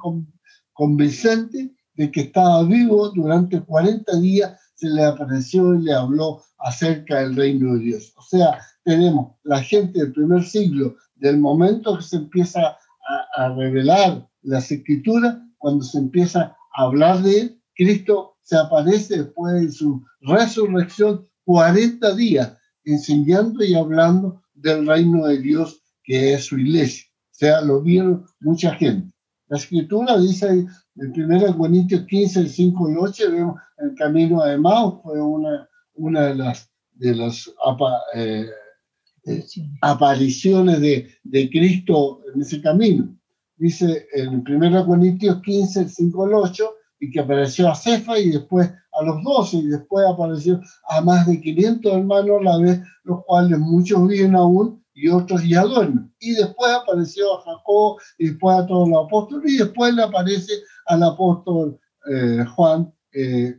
convincentes 0.73 1.71
de 1.94 2.11
que 2.11 2.23
estaba 2.23 2.64
vivo 2.64 3.11
durante 3.11 3.61
40 3.61 4.18
días, 4.18 4.61
se 4.75 4.88
le 4.88 5.04
apareció 5.04 5.76
y 5.76 5.83
le 5.83 5.94
habló 5.94 6.42
acerca 6.59 7.21
del 7.21 7.37
reino 7.37 7.75
de 7.75 7.80
Dios. 7.80 8.12
O 8.16 8.23
sea, 8.23 8.59
tenemos 8.83 9.37
la 9.44 9.62
gente 9.62 10.00
del 10.00 10.12
primer 10.12 10.42
siglo, 10.42 10.97
del 11.14 11.38
momento 11.38 11.97
que 11.97 12.02
se 12.02 12.16
empieza 12.16 12.61
a, 12.66 12.76
a 13.37 13.54
revelar 13.54 14.28
las 14.42 14.73
escrituras, 14.73 15.38
cuando 15.59 15.85
se 15.85 15.99
empieza 15.99 16.56
hablar 16.75 17.23
de 17.23 17.40
él, 17.40 17.62
Cristo 17.75 18.37
se 18.43 18.57
aparece 18.57 19.19
después 19.19 19.54
de 19.54 19.73
su 19.73 20.04
resurrección 20.21 21.26
40 21.45 22.14
días 22.14 22.57
enseñando 22.85 23.64
y 23.64 23.75
hablando 23.75 24.43
del 24.54 24.87
reino 24.87 25.26
de 25.26 25.38
Dios 25.38 25.81
que 26.02 26.35
es 26.35 26.45
su 26.45 26.59
iglesia. 26.59 27.04
O 27.09 27.37
sea, 27.37 27.61
lo 27.62 27.81
vieron 27.81 28.26
mucha 28.40 28.75
gente. 28.75 29.12
La 29.49 29.57
escritura 29.59 30.19
dice 30.19 30.66
en 30.97 31.23
1 31.23 31.57
Corintios 31.57 32.04
15, 32.07 32.40
el 32.40 32.49
5 32.49 32.90
y 32.90 32.95
8, 32.97 33.31
vemos 33.31 33.61
el 33.78 33.95
camino 33.95 34.43
de 34.45 34.54
Emmaus, 34.54 35.00
fue 35.02 35.21
una, 35.21 35.69
una 35.95 36.26
de 36.28 36.35
las, 36.37 36.71
de 36.93 37.14
las 37.14 37.50
eh, 38.14 38.47
eh, 39.26 39.45
apariciones 39.81 40.81
de, 40.81 41.11
de 41.25 41.50
Cristo 41.50 42.21
en 42.33 42.43
ese 42.43 42.61
camino 42.61 43.16
dice 43.56 44.06
en 44.12 44.44
1 44.46 44.87
Corintios 44.87 45.40
15, 45.42 45.80
el 45.80 45.90
5 45.90 46.25
al 46.25 46.34
8, 46.34 46.70
y 47.00 47.11
que 47.11 47.20
apareció 47.20 47.68
a 47.68 47.75
Cefa 47.75 48.18
y 48.18 48.30
después 48.30 48.70
a 48.92 49.02
los 49.02 49.23
12, 49.23 49.56
y 49.58 49.66
después 49.66 50.06
apareció 50.06 50.61
a 50.88 51.00
más 51.00 51.26
de 51.26 51.40
500 51.40 51.92
hermanos 51.92 52.40
a 52.40 52.44
la 52.44 52.58
vez, 52.58 52.80
los 53.04 53.25
cuales 53.25 53.58
muchos 53.58 54.06
viven 54.08 54.34
aún 54.34 54.82
y 54.94 55.08
otros 55.08 55.42
ya 55.46 55.62
duermen. 55.62 56.12
Y 56.20 56.32
después 56.34 56.70
apareció 56.73 57.34
a 57.34 57.42
Jacob, 57.42 57.99
y 58.18 58.28
después 58.28 58.58
a 58.58 58.66
todos 58.66 58.88
los 58.88 59.04
apóstoles, 59.04 59.52
y 59.52 59.58
después 59.58 59.94
le 59.94 60.02
aparece 60.02 60.52
al 60.87 61.02
apóstol 61.02 61.78
eh, 62.11 62.44
Juan, 62.54 62.92
eh, 63.12 63.58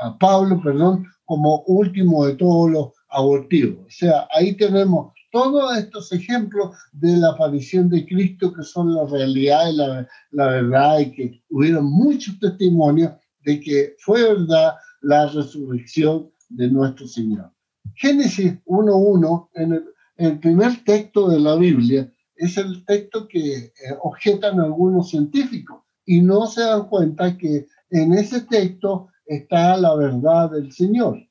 a 0.00 0.18
Pablo, 0.18 0.60
perdón, 0.62 1.06
como 1.24 1.62
último 1.66 2.26
de 2.26 2.36
todos 2.36 2.70
los 2.70 2.88
abortivos. 3.08 3.86
O 3.86 3.90
sea, 3.90 4.28
ahí 4.32 4.56
tenemos 4.56 5.12
todos 5.38 5.78
estos 5.78 6.12
ejemplos 6.12 6.76
de 6.92 7.16
la 7.16 7.30
aparición 7.30 7.88
de 7.88 8.04
Cristo 8.04 8.52
que 8.52 8.64
son 8.64 8.92
la 8.92 9.06
realidad 9.06 9.70
y 9.70 9.76
la, 9.76 10.08
la 10.32 10.46
verdad 10.46 10.98
y 10.98 11.12
que 11.12 11.42
hubieron 11.50 11.84
muchos 11.84 12.40
testimonios 12.40 13.12
de 13.44 13.60
que 13.60 13.94
fue 14.00 14.20
verdad 14.22 14.74
la 15.00 15.28
resurrección 15.28 16.28
de 16.48 16.68
nuestro 16.68 17.06
Señor. 17.06 17.52
Génesis 17.94 18.54
1.1, 18.66 19.48
en 19.54 19.72
el, 19.74 19.84
el, 20.16 20.38
primer 20.40 20.82
texto 20.82 21.28
de 21.28 21.38
la 21.38 21.54
Biblia, 21.54 22.12
es 22.34 22.56
el 22.56 22.84
texto 22.84 23.28
que 23.28 23.54
eh, 23.56 23.72
objetan 24.02 24.58
algunos 24.58 25.10
científicos 25.10 25.82
y 26.04 26.20
no 26.20 26.46
se 26.48 26.62
dan 26.62 26.88
cuenta 26.88 27.38
que 27.38 27.68
en 27.90 28.12
ese 28.14 28.40
texto 28.40 29.08
está 29.24 29.76
la 29.76 29.94
verdad 29.94 30.50
del 30.50 30.72
Señor. 30.72 31.27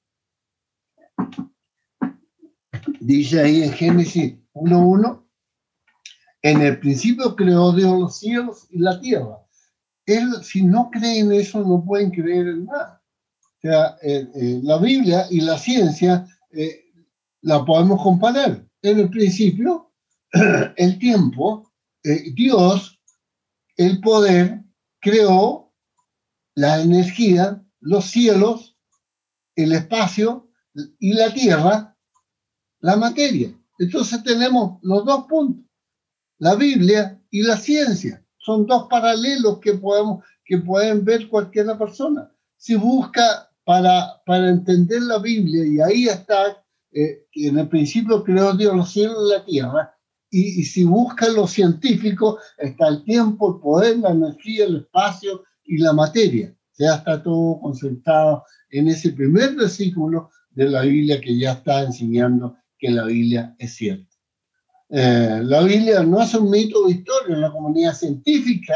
Dice 2.99 3.41
ahí 3.41 3.63
en 3.63 3.73
Génesis 3.73 4.35
1.1, 4.53 5.23
en 6.41 6.61
el 6.61 6.79
principio 6.79 7.35
creó 7.35 7.71
Dios 7.73 7.99
los 7.99 8.19
cielos 8.19 8.67
y 8.69 8.79
la 8.79 8.99
tierra. 8.99 9.39
Él, 10.05 10.31
si 10.43 10.63
no 10.63 10.89
creen 10.89 11.31
eso, 11.33 11.59
no 11.63 11.83
pueden 11.83 12.11
creer 12.11 12.47
en 12.47 12.65
nada. 12.65 13.03
O 13.41 13.59
sea, 13.61 13.97
eh, 14.01 14.27
eh, 14.35 14.59
la 14.63 14.77
Biblia 14.77 15.25
y 15.29 15.41
la 15.41 15.57
ciencia 15.57 16.25
eh, 16.51 16.85
la 17.41 17.65
podemos 17.65 18.01
comparar. 18.01 18.65
En 18.81 18.99
el 18.99 19.09
principio, 19.09 19.91
el 20.77 20.99
tiempo, 20.99 21.69
Dios, 22.35 23.01
el 23.75 23.99
poder, 23.99 24.63
creó 25.01 25.73
la 26.55 26.81
energía, 26.81 27.61
los 27.81 28.05
cielos, 28.05 28.77
el 29.55 29.73
espacio 29.73 30.49
y 30.99 31.13
la 31.13 31.33
tierra 31.33 31.96
la 32.79 32.95
materia. 32.95 33.53
Entonces 33.79 34.23
tenemos 34.23 34.79
los 34.81 35.05
dos 35.05 35.25
puntos, 35.27 35.65
la 36.39 36.55
Biblia 36.55 37.19
y 37.29 37.43
la 37.43 37.57
ciencia. 37.57 38.23
Son 38.37 38.65
dos 38.65 38.87
paralelos 38.89 39.59
que, 39.59 39.73
podemos, 39.73 40.23
que 40.45 40.57
pueden 40.57 41.03
ver 41.03 41.27
cualquier 41.27 41.77
persona. 41.77 42.31
Si 42.55 42.75
busca 42.75 43.49
para, 43.63 44.21
para 44.25 44.49
entender 44.49 45.01
la 45.01 45.19
Biblia, 45.19 45.65
y 45.65 45.81
ahí 45.81 46.07
está, 46.07 46.63
eh, 46.91 47.25
en 47.33 47.59
el 47.59 47.67
principio 47.67 48.23
creó 48.23 48.53
Dios 48.55 48.75
los 48.75 48.91
cielos 48.91 49.17
y 49.27 49.33
la 49.33 49.45
tierra, 49.45 49.93
y, 50.29 50.61
y, 50.61 50.63
si 50.65 50.83
busca 50.83 51.29
lo 51.29 51.47
científico, 51.47 52.37
está 52.57 52.89
el 52.89 53.03
tiempo, 53.05 53.55
el 53.55 53.61
poder, 53.61 53.97
la 53.99 54.09
energía, 54.09 54.65
el 54.65 54.77
espacio 54.77 55.43
y 55.63 55.77
la 55.77 55.93
materia. 55.93 56.53
O 56.71 56.75
sea, 56.75 56.95
está 56.95 57.23
todo 57.23 57.59
concentrado 57.61 58.43
en 58.69 58.89
ese 58.89 59.11
primer 59.11 59.55
versículo 59.55 60.29
de 60.51 60.69
la 60.69 60.81
Biblia 60.81 61.21
que 61.21 61.37
ya 61.37 61.53
está 61.53 61.83
enseñando 61.83 62.57
que 62.77 62.89
la 62.89 63.05
Biblia 63.05 63.55
es 63.57 63.75
cierta. 63.75 64.17
Eh, 64.89 65.41
la 65.43 65.63
Biblia 65.63 66.03
no 66.03 66.21
es 66.21 66.33
un 66.33 66.49
mito 66.49 66.85
o 66.85 66.89
historia. 66.89 67.35
La 67.35 67.51
comunidad 67.51 67.93
científica 67.93 68.73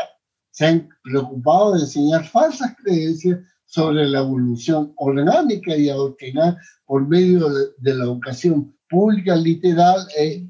se 0.52 0.66
han 0.66 0.90
preocupado 1.04 1.74
de 1.74 1.82
enseñar 1.82 2.26
falsas 2.26 2.76
creencias 2.84 3.40
sobre 3.66 4.06
la 4.08 4.20
evolución 4.20 4.94
orgánica 4.98 5.76
y 5.76 5.90
adoctrinar 5.90 6.58
por 6.86 7.08
medio 7.08 7.48
de, 7.50 7.96
la 7.96 8.04
educación 8.04 8.76
pública, 8.90 9.36
literal 9.36 10.06
e, 10.18 10.46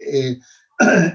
eh, 0.00 0.38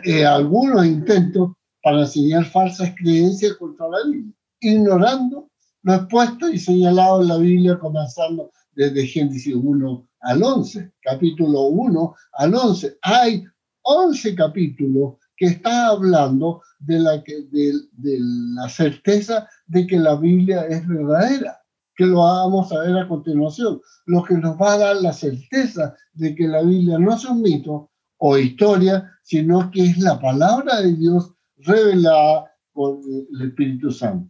eh, 0.06 0.26
algunos 0.26 0.86
intentos 0.86 1.52
para 1.84 2.02
enseñar 2.02 2.46
falsas 2.46 2.94
creencias 2.98 3.54
contra 3.54 3.88
la 3.88 3.98
Biblia, 4.10 4.34
ignorando 4.60 5.50
lo 5.84 5.94
expuesto 5.94 6.50
y 6.50 6.58
señalado 6.58 7.22
en 7.22 7.28
la 7.28 7.38
Biblia, 7.38 7.80
comenzando 7.80 8.52
desde 8.74 9.06
Génesis 9.06 9.54
1 9.54 10.09
al 10.22 10.44
11, 10.44 10.92
capítulo 11.02 11.64
1 11.68 12.16
al 12.34 12.56
11. 12.56 12.98
Hay 13.02 13.44
11 13.84 14.36
capítulos 14.36 15.16
que 15.38 15.48
están 15.48 15.86
hablando 15.86 16.62
de 16.80 17.00
la, 17.00 17.12
de 17.18 18.20
la 18.56 18.70
certeza 18.70 19.48
de 19.68 19.88
que 19.88 19.98
la 19.98 20.16
Biblia 20.16 20.66
es 20.68 20.86
verdadera, 20.88 21.62
que 21.96 22.06
lo 22.06 22.20
vamos 22.20 22.72
a 22.72 22.80
ver 22.80 22.98
a 22.98 23.08
continuación. 23.08 23.82
Lo 24.06 24.24
que 24.24 24.36
nos 24.36 24.60
va 24.60 24.74
a 24.74 24.78
dar 24.78 24.96
la 24.98 25.14
certeza 25.14 25.96
de 26.14 26.36
que 26.36 26.48
la 26.48 26.62
Biblia 26.62 26.98
no 27.00 27.14
es 27.14 27.26
un 27.26 27.42
mito 27.42 27.92
o 28.18 28.38
historia, 28.38 29.10
sino 29.24 29.72
que 29.72 29.86
es 29.86 29.98
la 29.98 30.20
palabra 30.20 30.82
de 30.82 30.94
Dios 30.94 31.34
revelada 31.58 32.52
por 32.74 33.00
el 33.34 33.48
Espíritu 33.50 33.92
Santo. 33.92 34.30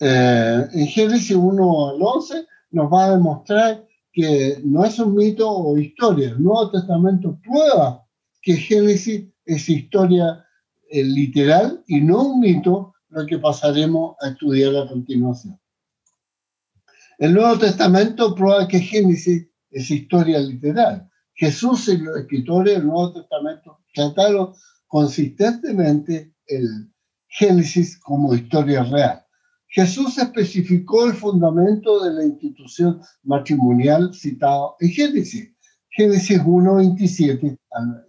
Eh, 0.00 0.68
en 0.72 0.86
Génesis 0.86 1.36
1 1.36 1.90
al 1.90 1.96
11 2.00 2.46
nos 2.70 2.92
va 2.92 3.06
a 3.06 3.10
demostrar 3.12 3.86
que 4.16 4.62
no 4.64 4.82
es 4.82 4.98
un 4.98 5.14
mito 5.14 5.46
o 5.46 5.76
historia. 5.76 6.30
El 6.30 6.42
Nuevo 6.42 6.70
Testamento 6.70 7.38
prueba 7.44 8.02
que 8.40 8.56
Génesis 8.56 9.28
es 9.44 9.68
historia 9.68 10.42
eh, 10.90 11.04
literal 11.04 11.84
y 11.86 12.00
no 12.00 12.28
un 12.28 12.40
mito, 12.40 12.94
lo 13.10 13.26
que 13.26 13.38
pasaremos 13.38 14.16
a 14.22 14.28
estudiar 14.28 14.74
a 14.74 14.88
continuación. 14.88 15.60
El 17.18 17.34
Nuevo 17.34 17.58
Testamento 17.58 18.34
prueba 18.34 18.66
que 18.66 18.80
Génesis 18.80 19.48
es 19.70 19.90
historia 19.90 20.38
literal. 20.38 21.10
Jesús 21.34 21.86
y 21.88 21.98
los 21.98 22.16
escritores 22.16 22.72
del 22.72 22.86
Nuevo 22.86 23.12
Testamento 23.12 23.80
trataron 23.92 24.54
consistentemente 24.86 26.32
el 26.46 26.90
Génesis 27.28 27.98
como 27.98 28.34
historia 28.34 28.82
real. 28.82 29.25
Jesús 29.76 30.16
especificó 30.16 31.04
el 31.04 31.12
fundamento 31.12 32.02
de 32.02 32.14
la 32.14 32.24
institución 32.24 32.98
matrimonial 33.24 34.10
citado 34.14 34.74
en 34.80 34.88
Génesis. 34.88 35.52
Génesis 35.90 36.40
1, 36.42 36.76
27 36.76 37.58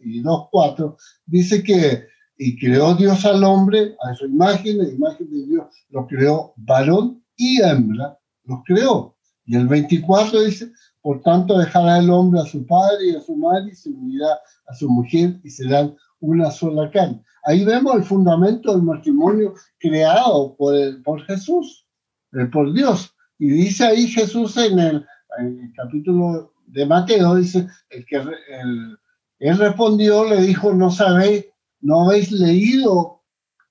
y 0.02 0.22
2, 0.22 0.48
4 0.50 0.98
dice 1.26 1.62
que 1.62 2.06
y 2.38 2.58
creó 2.58 2.96
Dios 2.96 3.26
al 3.26 3.44
hombre 3.44 3.98
a 4.02 4.14
su 4.14 4.28
imagen, 4.28 4.78
la 4.78 4.88
imagen 4.88 5.30
de 5.30 5.46
Dios 5.46 5.66
lo 5.90 6.08
creó 6.08 6.54
varón 6.56 7.22
y 7.36 7.62
hembra 7.62 8.18
los 8.46 8.60
creó. 8.66 9.18
Y 9.46 9.58
el 9.58 9.68
24 9.68 10.44
dice, 10.44 10.72
por 11.02 11.22
tanto 11.22 11.58
dejará 11.58 11.98
el 11.98 12.10
hombre 12.10 12.40
a 12.40 12.46
su 12.46 12.66
padre 12.66 13.08
y 13.12 13.16
a 13.18 13.20
su 13.20 13.36
madre 13.36 13.72
y 13.74 13.76
se 13.76 13.90
unirá 13.90 14.40
a 14.68 14.74
su 14.74 14.90
mujer 14.90 15.38
y 15.44 15.50
serán 15.50 15.98
una 16.22 16.50
sola 16.50 16.90
carne. 16.92 17.22
Ahí 17.48 17.64
vemos 17.64 17.96
el 17.96 18.04
fundamento 18.04 18.74
del 18.74 18.84
matrimonio 18.84 19.54
creado 19.80 20.54
por, 20.58 20.76
el, 20.76 21.02
por 21.02 21.24
Jesús, 21.24 21.88
eh, 22.34 22.46
por 22.48 22.74
Dios. 22.74 23.16
Y 23.40 23.48
dice 23.48 23.86
ahí 23.86 24.06
Jesús 24.08 24.58
en 24.58 24.78
el, 24.78 25.06
capítulo 25.74 26.52
de 26.66 26.86
Mateo, 26.86 27.36
dice, 27.36 27.66
el 27.90 28.06
que 28.06 28.18
él 28.18 29.58
respondió, 29.58 30.26
le 30.26 30.42
dijo, 30.42 30.74
no 30.74 30.92
sabéis, 30.92 31.46
no 31.80 32.02
habéis 32.02 32.34
leído 32.34 33.22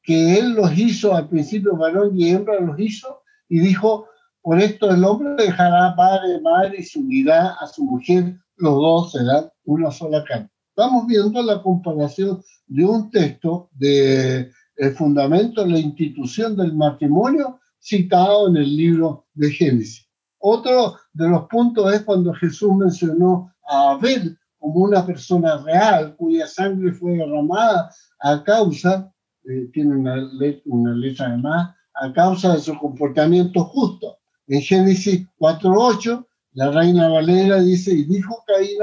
que 0.02 0.38
él 0.38 0.54
los 0.54 0.72
hizo 0.78 1.14
al 1.14 1.28
principio 1.28 1.76
varón 1.76 2.18
y 2.18 2.30
hembra 2.30 2.58
los 2.60 2.80
hizo, 2.80 3.24
y 3.50 3.58
dijo, 3.58 4.06
por 4.40 4.58
esto 4.58 4.90
el 4.90 5.04
hombre 5.04 5.34
dejará 5.44 5.94
padre, 5.94 6.40
madre 6.40 6.76
y 6.78 6.82
se 6.82 6.98
unirá 6.98 7.56
a 7.60 7.66
su 7.66 7.84
mujer, 7.84 8.38
los 8.56 8.74
dos 8.74 9.12
serán 9.12 9.50
una 9.64 9.90
sola 9.90 10.24
carne. 10.24 10.48
Estamos 10.78 11.06
viendo 11.06 11.42
la 11.42 11.62
comparación 11.62 12.42
de 12.66 12.84
un 12.84 13.10
texto 13.10 13.70
de 13.72 14.52
el 14.76 14.94
fundamento 14.94 15.64
de 15.64 15.70
la 15.70 15.78
institución 15.78 16.54
del 16.54 16.74
matrimonio 16.74 17.58
citado 17.78 18.48
en 18.48 18.58
el 18.58 18.76
libro 18.76 19.24
de 19.32 19.50
Génesis. 19.52 20.06
Otro 20.36 20.96
de 21.14 21.30
los 21.30 21.46
puntos 21.48 21.94
es 21.94 22.02
cuando 22.02 22.34
Jesús 22.34 22.76
mencionó 22.76 23.50
a 23.66 23.92
Abel 23.92 24.36
como 24.58 24.80
una 24.80 25.06
persona 25.06 25.56
real 25.64 26.14
cuya 26.14 26.46
sangre 26.46 26.92
fue 26.92 27.12
derramada 27.12 27.90
a 28.20 28.44
causa, 28.44 29.10
eh, 29.44 29.70
tiene 29.72 29.96
una, 29.96 30.30
una 30.66 30.92
letra 30.94 31.30
de 31.30 31.38
más, 31.38 31.74
a 31.94 32.12
causa 32.12 32.52
de 32.52 32.60
su 32.60 32.78
comportamiento 32.78 33.64
justo. 33.64 34.18
En 34.46 34.60
Génesis 34.60 35.26
4.8, 35.38 36.26
la 36.52 36.70
reina 36.70 37.08
Valera 37.08 37.62
dice, 37.62 37.94
y 37.94 38.04
dijo 38.04 38.44
Caín 38.46 38.76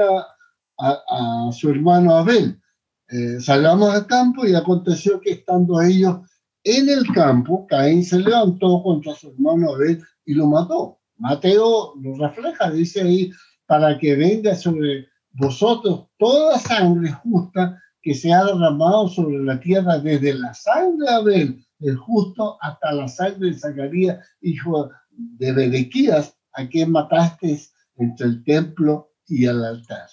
a, 0.78 1.50
su 1.52 1.70
hermano 1.70 2.16
Abel, 2.16 2.60
eh, 3.08 3.40
salgamos 3.40 3.90
al 3.94 4.06
campo 4.06 4.46
y 4.46 4.54
aconteció 4.54 5.20
que 5.20 5.32
estando 5.32 5.80
ellos 5.80 6.20
en 6.64 6.88
el 6.88 7.06
campo, 7.12 7.66
Caín 7.66 8.02
se 8.02 8.18
levantó 8.18 8.82
contra 8.82 9.14
su 9.14 9.28
hermano 9.28 9.74
Abel 9.74 10.02
y 10.24 10.32
lo 10.32 10.46
mató. 10.46 10.98
Mateo 11.18 11.94
lo 12.00 12.16
refleja, 12.16 12.70
dice 12.70 13.02
ahí, 13.02 13.30
para 13.66 13.98
que 13.98 14.16
venga 14.16 14.54
sobre 14.54 15.06
vosotros 15.32 16.06
toda 16.18 16.58
sangre 16.58 17.12
justa 17.12 17.78
que 18.00 18.14
se 18.14 18.32
ha 18.32 18.44
derramado 18.44 19.08
sobre 19.08 19.38
la 19.44 19.60
tierra 19.60 19.98
desde 19.98 20.34
la 20.34 20.54
sangre 20.54 21.06
de 21.06 21.14
Abel, 21.14 21.66
el 21.80 21.96
justo, 21.96 22.56
hasta 22.62 22.92
la 22.92 23.08
sangre 23.08 23.50
de 23.50 23.58
Zacarías, 23.58 24.26
hijo 24.40 24.90
de 25.10 25.52
Bedequías, 25.52 26.34
a 26.54 26.66
quien 26.66 26.92
mataste 26.92 27.60
entre 27.96 28.26
el 28.26 28.44
templo 28.44 29.10
y 29.26 29.44
el 29.44 29.62
altar. 29.64 30.08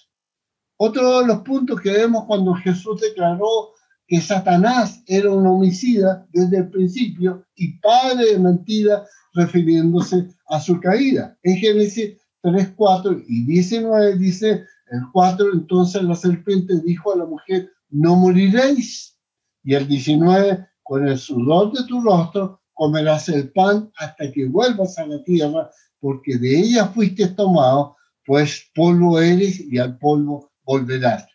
Otro 0.84 1.20
de 1.20 1.28
los 1.28 1.42
puntos 1.42 1.80
que 1.80 1.92
vemos 1.92 2.26
cuando 2.26 2.56
Jesús 2.56 3.00
declaró 3.00 3.70
que 4.08 4.20
Satanás 4.20 5.04
era 5.06 5.30
un 5.30 5.46
homicida 5.46 6.28
desde 6.34 6.58
el 6.58 6.72
principio 6.72 7.46
y 7.56 7.78
padre 7.78 8.32
de 8.32 8.40
mentira, 8.40 9.06
refiriéndose 9.36 10.28
a 10.48 10.60
su 10.60 10.80
caída. 10.80 11.38
En 11.44 11.58
Génesis 11.58 12.18
3, 12.42 12.74
4 12.76 13.16
y 13.28 13.46
19 13.46 14.18
dice 14.18 14.66
el 14.90 15.02
4, 15.14 15.54
entonces 15.54 16.02
la 16.02 16.16
serpiente 16.16 16.82
dijo 16.84 17.14
a 17.14 17.18
la 17.18 17.26
mujer, 17.26 17.70
no 17.92 18.16
moriréis. 18.16 19.20
Y 19.64 19.76
el 19.76 19.88
19, 19.88 20.66
con 20.82 21.08
el 21.08 21.20
sudor 21.20 21.74
de 21.74 21.84
tu 21.86 22.02
rostro 22.02 22.60
comerás 22.74 23.30
el 23.30 23.52
pan 23.52 23.92
hasta 23.98 24.32
que 24.32 24.48
vuelvas 24.48 24.98
a 24.98 25.06
la 25.06 25.24
tierra, 25.26 25.70
porque 26.00 26.40
de 26.40 26.58
ella 26.58 26.88
fuiste 26.88 27.28
tomado, 27.28 27.98
pues 28.26 28.72
polvo 28.74 29.20
eres 29.20 29.60
y 29.60 29.78
al 29.78 30.00
polvo 30.00 30.51
volverás. 30.64 31.28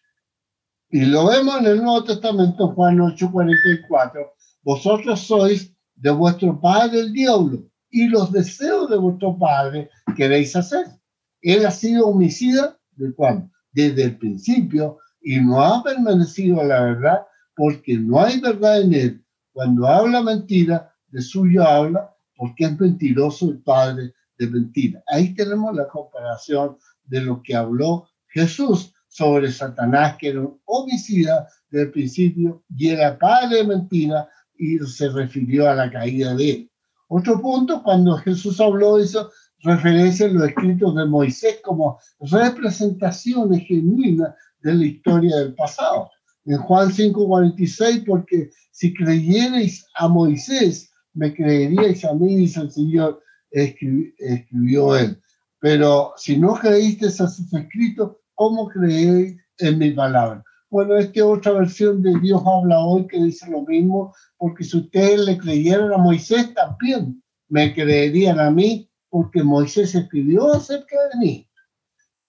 Y 0.88 1.04
lo 1.04 1.26
vemos 1.26 1.59
en 1.59 1.66
el 1.66 1.83
Nuevo 1.83 2.04
Testamento, 2.04 2.68
Juan 2.68 2.99
8:44. 3.00 4.33
Vosotros 4.62 5.20
sois 5.20 5.72
de 5.94 6.11
vuestro 6.11 6.61
padre 6.61 7.00
el 7.00 7.12
diablo, 7.12 7.64
y 7.90 8.09
los 8.09 8.33
deseos 8.33 8.88
de 8.90 8.96
vuestro 8.96 9.38
padre 9.38 9.90
queréis 10.16 10.55
hacer. 10.55 10.87
Él 11.40 11.66
ha 11.66 11.70
sido 11.70 12.07
homicida, 12.07 12.79
¿de 12.92 13.14
cuándo? 13.14 13.50
Desde 13.72 14.05
el 14.05 14.18
principio, 14.18 14.98
y 15.20 15.40
no 15.40 15.62
ha 15.62 15.83
permanecido 15.83 16.61
a 16.61 16.64
la 16.64 16.81
verdad, 16.81 17.27
porque 17.55 17.98
no 17.98 18.20
hay 18.20 18.40
verdad 18.40 18.83
en 18.83 18.94
él. 18.94 19.24
Cuando 19.53 19.87
habla 19.87 20.22
mentira, 20.22 20.92
de 21.09 21.22
suyo 21.22 21.64
habla 21.64 22.14
porque 22.37 22.64
es 22.64 22.79
mentiroso 22.79 23.50
el 23.50 23.62
padre 23.62 24.12
de 24.38 24.46
mentira. 24.48 25.03
Ahí 25.09 25.35
tenemos 25.35 25.74
la 25.74 25.88
comparación 25.88 26.77
de 27.05 27.22
lo 27.22 27.42
que 27.42 27.55
habló 27.55 28.09
Jesús 28.29 28.92
sobre 29.16 29.50
Satanás, 29.50 30.16
que 30.18 30.29
era 30.29 30.40
un 30.40 30.61
homicida 30.66 31.48
del 31.70 31.90
principio 31.90 32.62
y 32.76 32.88
era 32.88 33.18
padre 33.18 33.59
de 33.59 33.64
mentira 33.64 34.29
y 34.59 34.79
se 34.81 35.09
refirió 35.09 35.70
a 35.70 35.74
la 35.74 35.90
caída 35.90 36.35
de 36.35 36.50
él. 36.50 36.70
Otro 37.09 37.40
punto, 37.40 37.83
cuando 37.83 38.18
Jesús 38.18 38.61
habló, 38.61 39.00
hizo 39.00 39.31
referencia 39.61 40.26
en 40.26 40.35
los 40.35 40.48
escritos 40.48 40.94
de 40.94 41.07
Moisés 41.07 41.61
como 41.64 41.98
representaciones 42.20 43.66
genuinas 43.66 44.35
de 44.61 44.74
la 44.74 44.85
historia 44.85 45.37
del 45.37 45.55
pasado. 45.55 46.11
En 46.44 46.59
Juan 46.59 46.90
5:46, 46.92 48.05
porque 48.05 48.50
si 48.70 48.92
creyereis 48.92 49.87
a 49.94 50.09
Moisés, 50.09 50.90
me 51.14 51.33
creeríais 51.35 52.05
a 52.05 52.12
mí, 52.12 52.37
dice 52.37 52.61
el 52.61 52.70
Señor, 52.70 53.22
escribió, 53.50 54.94
él. 54.94 55.18
Pero 55.59 56.12
si 56.18 56.37
no 56.37 56.55
creíste 56.55 57.07
a 57.07 57.11
sus 57.11 57.50
escritos, 57.55 58.16
¿cómo 58.37 58.68
creéis 58.68 59.37
en 59.59 59.79
mi 59.79 59.90
palabra? 59.90 60.44
Bueno, 60.70 60.96
esta 60.96 61.20
es 61.20 61.22
otra 61.25 61.53
versión 61.53 62.03
de 62.03 62.18
Dios 62.20 62.42
habla 62.46 62.79
hoy 62.79 63.07
que 63.07 63.22
dice 63.22 63.51
lo 63.51 63.62
mismo, 63.62 64.14
porque 64.37 64.62
si 64.62 64.77
ustedes 64.79 65.20
le 65.20 65.38
creyeran 65.38 65.92
a 65.92 65.99
Moisés 65.99 66.55
también, 66.55 67.22
me 67.49 67.75
creerían 67.75 68.38
a 68.38 68.51
mí, 68.51 68.88
porque 69.09 69.42
Moisés 69.42 69.94
escribió 69.94 70.53
acerca 70.53 70.96
de 71.12 71.18
mí. 71.18 71.49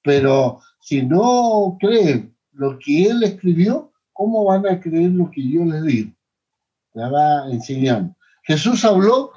Pero 0.04 0.60
si 0.82 1.02
no 1.04 1.78
creen 1.80 2.36
lo 2.54 2.78
que 2.80 3.08
él 3.08 3.24
escribió, 3.24 3.91
¿cómo 4.13 4.46
van 4.46 4.65
a 4.67 4.80
creer 4.80 5.12
lo 5.12 5.30
que 5.30 5.48
yo 5.48 5.65
les 5.65 5.84
digo? 5.84 6.12
Ya 6.93 7.10
va 7.10 7.52
enseñando. 7.52 8.15
Jesús 8.43 8.86
habló 8.86 9.32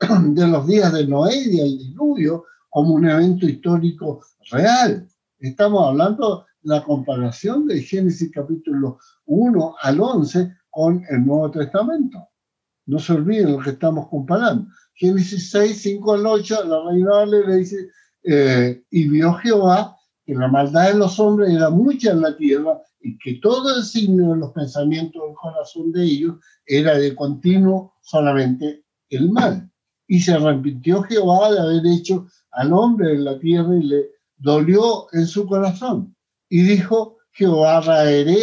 de 0.00 0.46
los 0.48 0.66
días 0.66 0.92
de 0.92 1.06
Noé 1.06 1.36
y 1.36 1.56
del 1.56 1.78
diluvio 1.78 2.44
como 2.70 2.94
un 2.94 3.08
evento 3.08 3.46
histórico 3.46 4.20
real. 4.50 5.06
Estamos 5.40 5.86
hablando 5.86 6.46
de 6.62 6.74
la 6.74 6.82
comparación 6.82 7.68
de 7.68 7.80
Génesis 7.80 8.28
capítulo 8.34 8.98
1 9.26 9.76
al 9.80 10.00
11 10.00 10.52
con 10.68 11.04
el 11.08 11.24
Nuevo 11.24 11.48
Testamento. 11.52 12.26
No 12.86 12.98
se 12.98 13.12
olviden 13.12 13.52
lo 13.52 13.60
que 13.60 13.70
estamos 13.70 14.08
comparando. 14.08 14.66
Génesis 14.94 15.50
6, 15.52 15.80
5 15.80 16.14
al 16.14 16.26
8, 16.26 16.64
la 16.64 16.90
reina 16.90 17.24
le 17.26 17.56
dice, 17.56 17.88
eh, 18.24 18.82
y 18.90 19.08
vio 19.08 19.34
Jehová 19.34 19.96
que 20.26 20.34
la 20.34 20.48
maldad 20.48 20.88
de 20.88 20.98
los 20.98 21.20
hombres 21.20 21.54
era 21.54 21.70
mucha 21.70 22.10
en 22.10 22.20
la 22.20 22.36
tierra 22.36 22.82
y 23.00 23.16
que 23.18 23.34
todo 23.34 23.76
el 23.76 23.84
signo 23.84 24.32
de 24.32 24.40
los 24.40 24.50
pensamientos 24.50 25.22
del 25.22 25.36
corazón 25.36 25.92
de 25.92 26.02
ellos 26.02 26.36
era 26.66 26.98
de 26.98 27.14
continuo 27.14 27.94
solamente 28.02 28.84
el 29.08 29.30
mal. 29.30 29.70
Y 30.08 30.18
se 30.18 30.32
arrepintió 30.32 31.04
Jehová 31.04 31.52
de 31.52 31.60
haber 31.60 31.86
hecho 31.86 32.26
al 32.50 32.72
hombre 32.72 33.12
en 33.12 33.24
la 33.24 33.38
tierra 33.38 33.76
y 33.76 33.84
le 33.84 34.17
dolió 34.38 35.06
en 35.12 35.26
su 35.26 35.46
corazón. 35.46 36.14
Y 36.48 36.62
dijo, 36.62 37.18
Jehová 37.32 37.80
raeré 37.80 38.38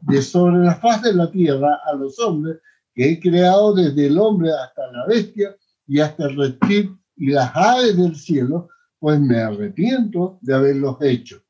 de 0.00 0.22
sobre 0.22 0.64
la 0.64 0.76
faz 0.76 1.02
de 1.02 1.14
la 1.14 1.30
tierra 1.30 1.80
a 1.84 1.94
los 1.94 2.18
hombres 2.20 2.58
que 2.94 3.10
he 3.10 3.20
creado 3.20 3.74
desde 3.74 4.06
el 4.06 4.18
hombre 4.18 4.50
hasta 4.52 4.90
la 4.92 5.06
bestia 5.06 5.56
y 5.86 6.00
hasta 6.00 6.26
el 6.26 6.36
reptil 6.36 6.96
y 7.16 7.30
las 7.30 7.54
aves 7.54 7.96
del 7.96 8.16
cielo, 8.16 8.68
pues 8.98 9.20
me 9.20 9.38
arrepiento 9.38 10.38
de 10.40 10.54
haberlos 10.54 10.96
hecho. 11.00 11.42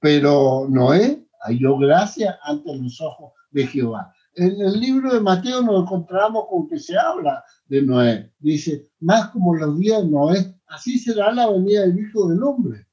Pero 0.00 0.66
Noé 0.68 1.26
halló 1.42 1.78
gracia 1.78 2.38
ante 2.42 2.74
los 2.76 3.00
ojos 3.00 3.32
de 3.50 3.66
Jehová. 3.66 4.12
En 4.34 4.60
el 4.60 4.80
libro 4.80 5.12
de 5.12 5.20
Mateo 5.20 5.62
nos 5.62 5.82
encontramos 5.82 6.44
con 6.48 6.68
que 6.68 6.78
se 6.78 6.96
habla 6.96 7.44
de 7.66 7.82
Noé. 7.82 8.32
Dice, 8.38 8.88
más 9.00 9.28
como 9.30 9.54
los 9.54 9.78
días 9.78 10.04
Noé, 10.04 10.54
así 10.68 10.98
será 10.98 11.32
la 11.32 11.50
venida 11.50 11.82
del 11.82 11.98
Hijo 11.98 12.28
del 12.28 12.42
Hombre. 12.42 12.86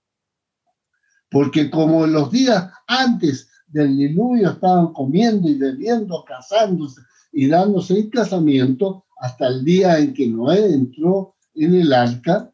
Porque 1.29 1.69
como 1.69 2.05
en 2.05 2.13
los 2.13 2.31
días 2.31 2.71
antes 2.87 3.49
del 3.67 3.97
diluvio 3.97 4.51
estaban 4.51 4.93
comiendo 4.93 5.49
y 5.49 5.57
bebiendo, 5.57 6.23
casándose 6.25 7.01
y 7.31 7.47
dándose 7.47 7.99
el 7.99 8.09
casamiento, 8.09 9.05
hasta 9.19 9.47
el 9.47 9.65
día 9.65 9.99
en 9.99 10.13
que 10.13 10.27
Noé 10.27 10.73
entró 10.73 11.35
en 11.55 11.75
el 11.75 11.91
arca, 11.91 12.51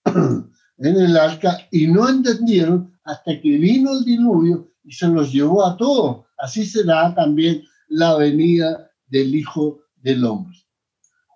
en 0.04 0.50
el 0.78 1.16
arca 1.16 1.58
y 1.70 1.86
no 1.88 2.08
entendieron 2.08 2.98
hasta 3.04 3.40
que 3.40 3.58
vino 3.58 3.92
el 3.92 4.04
diluvio 4.04 4.72
y 4.84 4.92
se 4.92 5.08
los 5.08 5.32
llevó 5.32 5.66
a 5.66 5.76
todos. 5.76 6.26
Así 6.38 6.64
será 6.64 7.14
también 7.14 7.62
la 7.88 8.16
venida 8.16 8.90
del 9.08 9.34
Hijo 9.34 9.80
del 9.96 10.24
Hombre. 10.24 10.56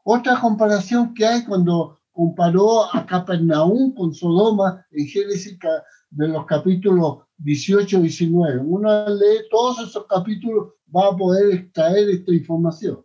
Otra 0.04 0.40
comparación 0.40 1.14
que 1.14 1.26
hay 1.26 1.44
cuando 1.44 2.00
comparó 2.14 2.94
a 2.94 3.04
Capernaum 3.04 3.92
con 3.92 4.14
Sodoma 4.14 4.86
en 4.92 5.06
Génesis 5.06 5.58
de 6.10 6.28
los 6.28 6.46
capítulos 6.46 7.24
18 7.38 7.98
y 7.98 8.02
19. 8.02 8.60
Uno 8.60 9.08
lee 9.08 9.48
todos 9.50 9.80
esos 9.80 10.06
capítulos, 10.06 10.74
va 10.94 11.08
a 11.08 11.16
poder 11.16 11.54
extraer 11.54 12.08
esta 12.08 12.32
información. 12.32 13.04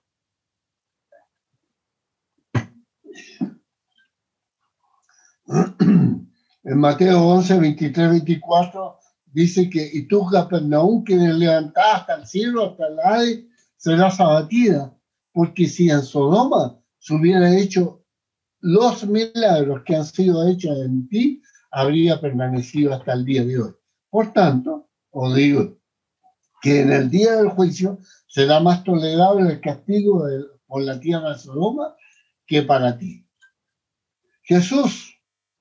En 6.63 6.77
Mateo 6.77 7.23
11, 7.23 7.59
23, 7.59 8.09
24 8.11 8.97
dice 9.25 9.67
que, 9.71 9.89
y 9.91 10.03
tú, 10.07 10.23
Capernaum, 10.27 11.03
que 11.03 11.15
levantaste 11.15 11.81
hasta 11.81 12.15
el 12.15 12.27
cielo, 12.27 12.71
hasta 12.71 12.87
el 12.87 12.99
aire, 12.99 13.47
serás 13.75 14.19
abatida, 14.19 14.95
porque 15.33 15.67
si 15.67 15.89
en 15.89 16.03
Sodoma 16.03 16.79
se 16.99 17.15
hubiera 17.15 17.57
hecho 17.57 17.98
los 18.61 19.05
milagros 19.05 19.83
que 19.85 19.95
han 19.95 20.05
sido 20.05 20.47
hechos 20.47 20.77
en 20.79 21.07
ti, 21.07 21.41
habría 21.71 22.19
permanecido 22.19 22.93
hasta 22.93 23.13
el 23.13 23.25
día 23.25 23.45
de 23.45 23.61
hoy. 23.61 23.73
Por 24.09 24.33
tanto, 24.33 24.89
os 25.11 25.35
digo 25.35 25.77
que 26.61 26.81
en 26.81 26.91
el 26.91 27.09
día 27.09 27.35
del 27.35 27.49
juicio 27.49 27.99
será 28.27 28.59
más 28.59 28.83
tolerable 28.83 29.51
el 29.51 29.61
castigo 29.61 30.25
por 30.67 30.83
la 30.83 30.99
tierra 30.99 31.29
de 31.29 31.39
Sodoma 31.39 31.95
que 32.45 32.63
para 32.63 32.97
ti. 32.97 33.25
Jesús, 34.43 35.15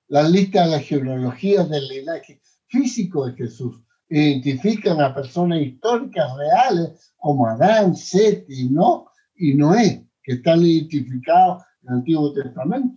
la 0.08 0.22
lista 0.28 0.64
de 0.64 0.70
las 0.70 0.82
genealogías 0.82 1.68
del 1.68 1.87
linaje 1.88 2.40
físico 2.66 3.26
de 3.26 3.34
Jesús 3.34 3.76
identifican 4.08 5.00
a 5.00 5.14
personas 5.14 5.61
históricas 5.61 6.30
reales 6.37 7.12
como 7.16 7.46
Adán, 7.46 7.94
Seth 7.94 8.46
y, 8.48 8.70
no, 8.70 9.11
y 9.37 9.54
Noé, 9.54 10.08
que 10.22 10.34
están 10.34 10.62
identificados 10.62 11.62
en 11.62 11.67
Antiguo 11.88 12.33
Testamento. 12.33 12.94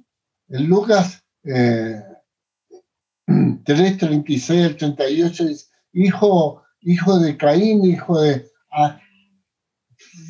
En 0.49 0.67
Lucas 0.67 1.23
eh, 1.43 2.03
3, 3.25 3.97
36 3.97 4.77
38 4.77 5.45
dice, 5.45 5.65
hijo, 5.93 6.61
hijo 6.81 7.19
de 7.19 7.37
Caín, 7.37 7.85
hijo 7.85 8.21
de 8.21 8.45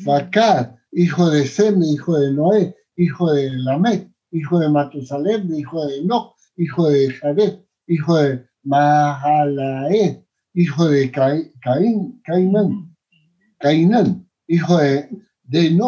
Bacar, 0.04 0.76
hijo 0.92 1.30
de 1.30 1.46
Sem, 1.46 1.82
hijo 1.82 2.18
de 2.18 2.32
Noé, 2.32 2.76
hijo 2.96 3.32
de 3.32 3.50
Lamech, 3.50 4.08
hijo 4.30 4.58
de 4.58 4.68
Matusalem, 4.68 5.52
hijo 5.54 5.86
de 5.86 5.98
Enoch, 5.98 6.34
hijo 6.56 6.88
de 6.88 7.12
Jared, 7.12 7.58
hijo 7.86 8.16
de 8.16 8.44
Mahalae, 8.62 10.24
hijo 10.54 10.88
de 10.88 11.10
Caín, 11.10 12.20
Cainán, 12.24 12.96
Cainán, 13.58 14.28
hijo 14.46 14.78
de, 14.78 15.08
de 15.44 15.78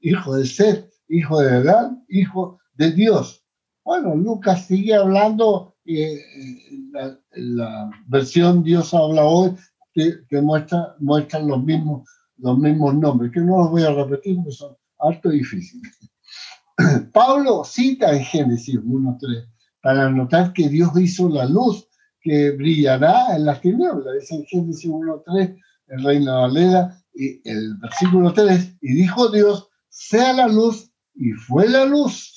hijo 0.00 0.36
de 0.36 0.46
Seth, 0.46 0.93
hijo 1.08 1.40
de 1.40 1.56
Adán, 1.56 2.04
hijo 2.08 2.58
de 2.74 2.92
Dios. 2.92 3.44
Bueno, 3.84 4.14
Lucas 4.14 4.66
sigue 4.66 4.94
hablando, 4.94 5.76
eh, 5.84 6.20
la, 6.92 7.18
la, 7.32 7.90
versión 8.06 8.62
Dios 8.62 8.94
habla 8.94 9.24
hoy, 9.24 9.54
que, 9.92 10.26
que 10.28 10.40
muestra, 10.40 10.96
muestran 10.98 11.46
los 11.48 11.62
mismos, 11.62 12.08
los 12.38 12.58
mismos 12.58 12.94
nombres, 12.94 13.30
que 13.32 13.40
no 13.40 13.58
los 13.58 13.70
voy 13.70 13.82
a 13.82 13.92
repetir 13.92 14.36
porque 14.36 14.52
son 14.52 14.76
harto 14.98 15.28
difíciles. 15.28 16.10
Pablo 17.12 17.62
cita 17.64 18.12
en 18.12 18.24
Génesis 18.24 18.76
1.3 18.76 19.48
para 19.82 20.08
notar 20.08 20.52
que 20.52 20.68
Dios 20.68 20.90
hizo 20.98 21.28
la 21.28 21.44
luz 21.44 21.86
que 22.24 22.52
brillará 22.52 23.36
en 23.36 23.44
las 23.44 23.60
tinieblas. 23.60 24.14
Dice 24.18 24.36
en 24.36 24.44
Génesis 24.46 24.90
1.3, 24.90 25.60
el 25.88 26.04
Reina 26.04 26.36
Valera, 26.36 26.98
y 27.12 27.40
el 27.48 27.76
versículo 27.76 28.32
3, 28.32 28.78
y 28.80 28.94
dijo 28.94 29.28
Dios, 29.28 29.68
sea 29.88 30.32
la 30.32 30.48
luz, 30.48 30.90
y 31.14 31.32
fue 31.32 31.68
la 31.68 31.84
luz. 31.84 32.34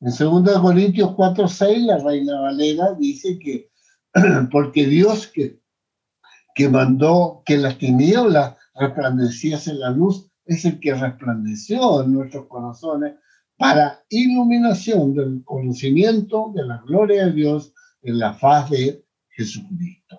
En 0.00 0.10
2 0.10 0.58
Corintios 0.60 1.10
4.6, 1.10 1.86
la 1.86 1.98
Reina 1.98 2.40
Valera 2.40 2.94
dice 2.98 3.38
que 3.38 3.70
porque 4.50 4.86
Dios 4.86 5.28
que, 5.28 5.60
que 6.54 6.68
mandó 6.68 7.42
que 7.44 7.56
las 7.56 7.78
tinieblas 7.78 8.56
resplandeciese 8.74 9.74
la 9.74 9.90
luz, 9.90 10.30
es 10.46 10.64
el 10.64 10.78
que 10.78 10.94
resplandeció 10.94 12.02
en 12.02 12.12
nuestros 12.12 12.46
corazones 12.48 13.14
para 13.56 14.04
iluminación 14.10 15.14
del 15.14 15.42
conocimiento 15.44 16.52
de 16.54 16.66
la 16.66 16.82
gloria 16.86 17.26
de 17.26 17.32
Dios 17.32 17.72
en 18.02 18.18
la 18.18 18.34
faz 18.34 18.68
de 18.70 19.04
Jesucristo. 19.30 20.18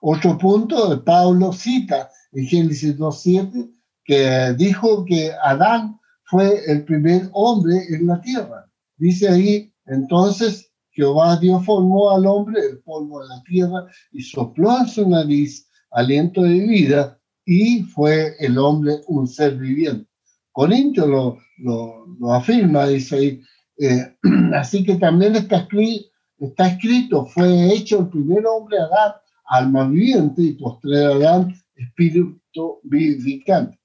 Otro 0.00 0.38
punto 0.38 0.90
de 0.90 0.96
Pablo 0.98 1.52
cita 1.52 2.10
en 2.32 2.46
Génesis 2.46 2.96
2.7 2.96 3.77
que 4.08 4.54
dijo 4.56 5.04
que 5.04 5.32
Adán 5.44 6.00
fue 6.24 6.62
el 6.66 6.84
primer 6.86 7.28
hombre 7.32 7.76
en 7.90 8.06
la 8.06 8.18
tierra. 8.22 8.64
Dice 8.96 9.28
ahí, 9.28 9.70
entonces 9.84 10.72
Jehová 10.92 11.36
Dios 11.36 11.62
formó 11.66 12.10
al 12.10 12.24
hombre 12.24 12.58
el 12.70 12.78
polvo 12.78 13.20
de 13.22 13.28
la 13.28 13.42
tierra 13.42 13.86
y 14.10 14.22
sopló 14.22 14.78
en 14.78 14.88
su 14.88 15.06
nariz 15.06 15.68
aliento 15.90 16.42
de 16.42 16.58
vida 16.66 17.20
y 17.44 17.82
fue 17.82 18.34
el 18.40 18.56
hombre 18.56 18.94
un 19.08 19.28
ser 19.28 19.58
viviente. 19.58 20.08
Corintio 20.52 21.06
lo, 21.06 21.38
lo, 21.58 22.32
afirma, 22.32 22.86
dice 22.88 23.16
ahí. 23.16 23.42
Eh, 23.78 24.16
así 24.54 24.84
que 24.84 24.94
también 24.96 25.36
está 25.36 25.58
escrito, 25.58 26.08
está 26.38 26.68
escrito, 26.68 27.26
fue 27.26 27.74
hecho 27.74 28.00
el 28.00 28.08
primer 28.08 28.46
hombre 28.46 28.78
Adán, 28.78 29.12
alma 29.44 29.86
viviente, 29.86 30.42
y 30.42 30.52
postrer 30.54 31.08
Adán, 31.08 31.54
espíritu 31.76 32.80
vivificante. 32.84 33.77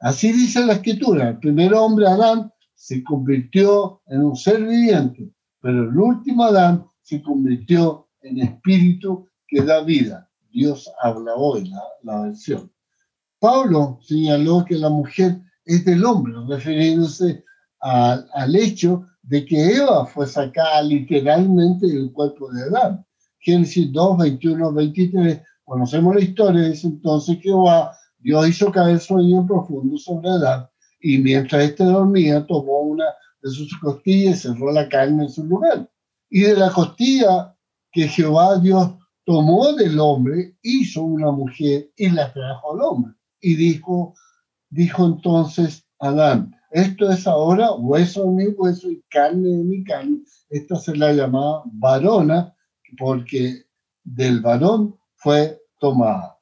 Así 0.00 0.32
dice 0.32 0.64
la 0.64 0.74
escritura, 0.74 1.28
el 1.28 1.38
primer 1.38 1.74
hombre 1.74 2.06
Adán 2.06 2.50
se 2.74 3.04
convirtió 3.04 4.00
en 4.06 4.22
un 4.22 4.34
ser 4.34 4.62
viviente, 4.62 5.30
pero 5.60 5.82
el 5.82 5.96
último 5.96 6.44
Adán 6.44 6.86
se 7.02 7.20
convirtió 7.22 8.08
en 8.22 8.40
espíritu 8.40 9.28
que 9.46 9.62
da 9.62 9.82
vida. 9.82 10.30
Dios 10.50 10.90
habla 11.02 11.34
hoy, 11.34 11.68
la, 11.68 11.82
la 12.02 12.22
versión. 12.22 12.72
Pablo 13.38 13.98
señaló 14.02 14.64
que 14.64 14.76
la 14.76 14.88
mujer 14.88 15.40
es 15.66 15.84
del 15.84 16.04
hombre, 16.04 16.32
refiriéndose 16.48 17.44
al 17.80 18.56
hecho 18.56 19.06
de 19.22 19.44
que 19.44 19.76
Eva 19.76 20.06
fue 20.06 20.26
sacada 20.26 20.82
literalmente 20.82 21.86
del 21.86 22.10
cuerpo 22.12 22.50
de 22.52 22.62
Adán. 22.62 23.06
Génesis 23.38 23.92
2, 23.92 24.18
21, 24.18 24.72
23, 24.72 25.40
conocemos 25.64 26.14
la 26.14 26.20
historia, 26.20 26.68
dice 26.68 26.86
entonces 26.86 27.38
Jehová, 27.40 27.92
Dios 28.20 28.48
hizo 28.48 28.70
caer 28.70 28.98
sueño 29.00 29.46
profundo 29.46 29.96
sobre 29.98 30.28
Adán, 30.30 30.68
y 31.00 31.18
mientras 31.18 31.64
éste 31.64 31.84
dormía, 31.84 32.46
tomó 32.46 32.80
una 32.80 33.06
de 33.42 33.50
sus 33.50 33.76
costillas 33.78 34.38
y 34.38 34.48
cerró 34.48 34.70
la 34.72 34.88
carne 34.88 35.24
en 35.24 35.30
su 35.30 35.44
lugar. 35.44 35.90
Y 36.28 36.42
de 36.42 36.56
la 36.56 36.70
costilla 36.70 37.56
que 37.90 38.06
Jehová 38.06 38.58
Dios 38.58 38.94
tomó 39.24 39.72
del 39.72 39.98
hombre, 39.98 40.56
hizo 40.62 41.02
una 41.02 41.30
mujer 41.30 41.90
y 41.96 42.10
la 42.10 42.32
trajo 42.32 42.74
al 42.74 42.82
hombre. 42.82 43.14
Y 43.40 43.56
dijo, 43.56 44.14
Dijo 44.70 45.04
entonces 45.04 45.84
Adán, 45.98 46.54
esto 46.70 47.10
es 47.10 47.26
ahora 47.26 47.72
hueso 47.72 48.22
de 48.22 48.30
mi 48.30 48.46
hueso 48.46 48.88
y 48.88 49.02
carne 49.10 49.48
de 49.48 49.64
mi 49.64 49.82
carne. 49.82 50.20
Esta 50.48 50.76
se 50.76 50.96
la 50.96 51.12
llamaba 51.12 51.64
varona 51.66 52.54
porque 52.96 53.64
del 54.04 54.40
varón 54.40 54.96
fue 55.16 55.60
tomada. 55.80 56.38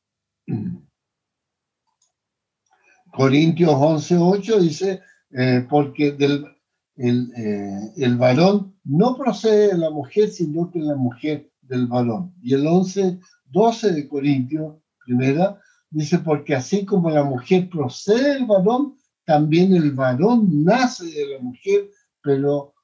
Corintios 3.18 3.72
11:8 3.72 4.60
dice, 4.60 5.00
eh, 5.32 5.66
porque 5.68 6.12
del, 6.12 6.46
el, 6.94 7.32
eh, 7.36 7.92
el, 7.96 8.16
varón 8.16 8.76
no 8.84 9.16
procede 9.16 9.72
de 9.72 9.78
la 9.78 9.90
mujer, 9.90 10.30
sino 10.30 10.70
que 10.70 10.78
la 10.78 10.94
mujer 10.94 11.50
del 11.62 11.88
varón. 11.88 12.32
Y 12.40 12.54
el 12.54 12.64
11:12 12.64 13.92
de 13.92 14.08
Corintios, 14.08 14.76
primera, 15.04 15.60
Dice, 15.90 16.18
porque 16.18 16.54
así 16.54 16.84
como 16.84 17.10
la 17.10 17.24
mujer 17.24 17.68
procede 17.70 18.34
del 18.34 18.46
varón, 18.46 18.96
también 19.24 19.74
el 19.74 19.92
varón 19.92 20.64
nace 20.64 21.06
de 21.06 21.26
la 21.26 21.38
mujer, 21.40 21.88
pero, 22.22 22.74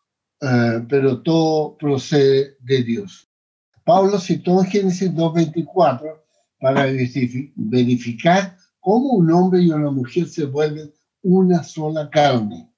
eh, 0.41 0.85
pero 0.89 1.21
todo 1.21 1.77
procede 1.77 2.57
de 2.61 2.83
Dios. 2.83 3.29
Pablo 3.85 4.19
citó 4.19 4.63
en 4.63 4.71
Génesis 4.71 5.13
2.24 5.13 6.23
para 6.59 6.87
verificar 7.57 8.57
cómo 8.85 9.15
un 9.15 9.33
hombre 9.33 9.63
y 9.63 9.71
una 9.71 9.91
mujer 9.91 10.29
se 10.29 10.45
vuelven 10.45 10.93
una 11.23 11.65
sola 11.65 12.11
carne. 12.11 12.71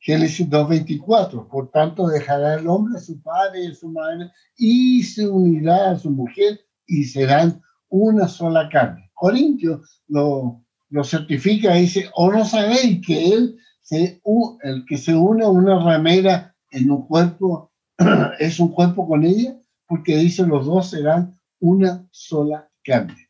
Génesis 0.00 0.50
2.24, 0.50 1.48
por 1.48 1.70
tanto 1.70 2.08
dejará 2.08 2.56
el 2.56 2.66
hombre 2.66 2.98
a 2.98 3.00
su 3.00 3.22
padre 3.22 3.64
y 3.64 3.66
a 3.68 3.74
su 3.74 3.88
madre 3.88 4.30
y 4.58 5.02
se 5.04 5.26
unirá 5.26 5.92
a 5.92 5.98
su 5.98 6.10
mujer 6.10 6.60
y 6.86 7.04
serán 7.04 7.62
una 7.88 8.26
sola 8.26 8.68
carne. 8.68 9.10
Corintios 9.14 10.02
lo, 10.08 10.60
lo 10.90 11.04
certifica 11.04 11.78
y 11.78 11.82
dice, 11.82 12.10
o 12.14 12.32
no 12.32 12.44
sabéis 12.44 13.06
que 13.06 13.28
él, 13.28 13.56
se, 13.80 14.20
el 14.62 14.84
que 14.86 14.98
se 14.98 15.14
une 15.14 15.44
a 15.44 15.48
una 15.48 15.82
ramera 15.82 16.54
en 16.72 16.90
un 16.90 17.06
cuerpo, 17.06 17.70
es 18.40 18.58
un 18.58 18.72
cuerpo 18.72 19.06
con 19.06 19.24
ella, 19.24 19.56
porque 19.86 20.16
dice 20.16 20.44
los 20.44 20.66
dos 20.66 20.90
serán 20.90 21.38
una 21.60 22.06
sola 22.10 22.68
carne. 22.82 23.23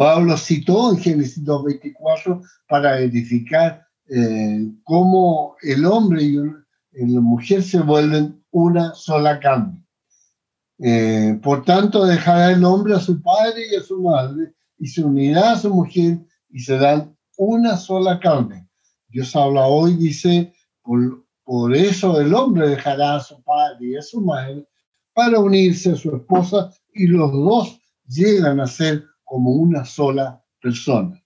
Pablo 0.00 0.34
citó 0.38 0.92
en 0.92 0.96
Génesis 0.96 1.44
2.24 1.44 2.42
para 2.66 3.00
edificar 3.00 3.86
eh, 4.08 4.66
cómo 4.82 5.56
el 5.60 5.84
hombre 5.84 6.22
y 6.22 6.36
la 6.36 7.20
mujer 7.20 7.62
se 7.62 7.80
vuelven 7.80 8.42
una 8.50 8.94
sola 8.94 9.38
carne. 9.38 9.84
Eh, 10.78 11.38
por 11.42 11.66
tanto, 11.66 12.06
dejará 12.06 12.52
el 12.52 12.64
hombre 12.64 12.94
a 12.94 12.98
su 12.98 13.20
padre 13.20 13.62
y 13.70 13.76
a 13.76 13.82
su 13.82 14.00
madre 14.00 14.54
y 14.78 14.86
se 14.86 15.04
unirá 15.04 15.52
a 15.52 15.58
su 15.58 15.68
mujer 15.68 16.18
y 16.48 16.60
serán 16.60 17.14
una 17.36 17.76
sola 17.76 18.18
carne. 18.18 18.66
Dios 19.06 19.36
habla 19.36 19.66
hoy, 19.66 19.96
dice, 19.96 20.54
por, 20.80 21.26
por 21.44 21.76
eso 21.76 22.18
el 22.18 22.32
hombre 22.32 22.70
dejará 22.70 23.16
a 23.16 23.20
su 23.20 23.42
padre 23.42 23.86
y 23.86 23.96
a 23.98 24.02
su 24.02 24.22
madre 24.22 24.66
para 25.12 25.38
unirse 25.38 25.92
a 25.92 25.96
su 25.96 26.16
esposa 26.16 26.72
y 26.94 27.06
los 27.06 27.30
dos 27.32 27.78
llegan 28.06 28.60
a 28.60 28.66
ser 28.66 29.09
como 29.30 29.52
una 29.52 29.84
sola 29.84 30.42
persona. 30.60 31.22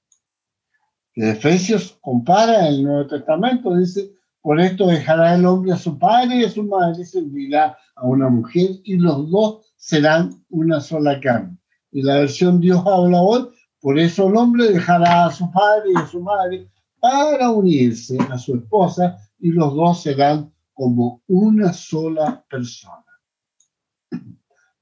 Efesios 1.15 1.97
compara 2.03 2.69
el 2.69 2.83
Nuevo 2.83 3.07
Testamento, 3.07 3.75
dice, 3.75 4.13
por 4.43 4.61
esto 4.61 4.89
dejará 4.89 5.35
el 5.35 5.47
hombre 5.47 5.73
a 5.73 5.79
su 5.79 5.99
padre 5.99 6.37
y 6.37 6.45
a 6.45 6.51
su 6.51 6.65
madre 6.65 7.01
y 7.01 7.07
se 7.07 7.21
unirá 7.21 7.79
a 7.97 8.07
una 8.07 8.29
mujer 8.29 8.73
y 8.85 8.99
los 8.99 9.31
dos 9.31 9.73
serán 9.79 10.45
una 10.51 10.83
sola 10.83 11.19
carne. 11.19 11.57
Y 11.93 12.03
la 12.03 12.17
versión 12.17 12.61
Dios 12.61 12.85
habla 12.87 13.23
hoy, 13.23 13.49
por 13.81 13.99
eso 13.99 14.29
el 14.29 14.37
hombre 14.37 14.69
dejará 14.71 15.25
a 15.25 15.33
su 15.33 15.51
padre 15.51 15.93
y 15.95 15.99
a 15.99 16.07
su 16.07 16.21
madre 16.21 16.69
para 17.01 17.49
unirse 17.53 18.19
a 18.31 18.37
su 18.37 18.57
esposa 18.57 19.17
y 19.39 19.51
los 19.51 19.75
dos 19.75 20.03
serán 20.03 20.53
como 20.75 21.23
una 21.27 21.73
sola 21.73 22.45
persona. 22.51 23.03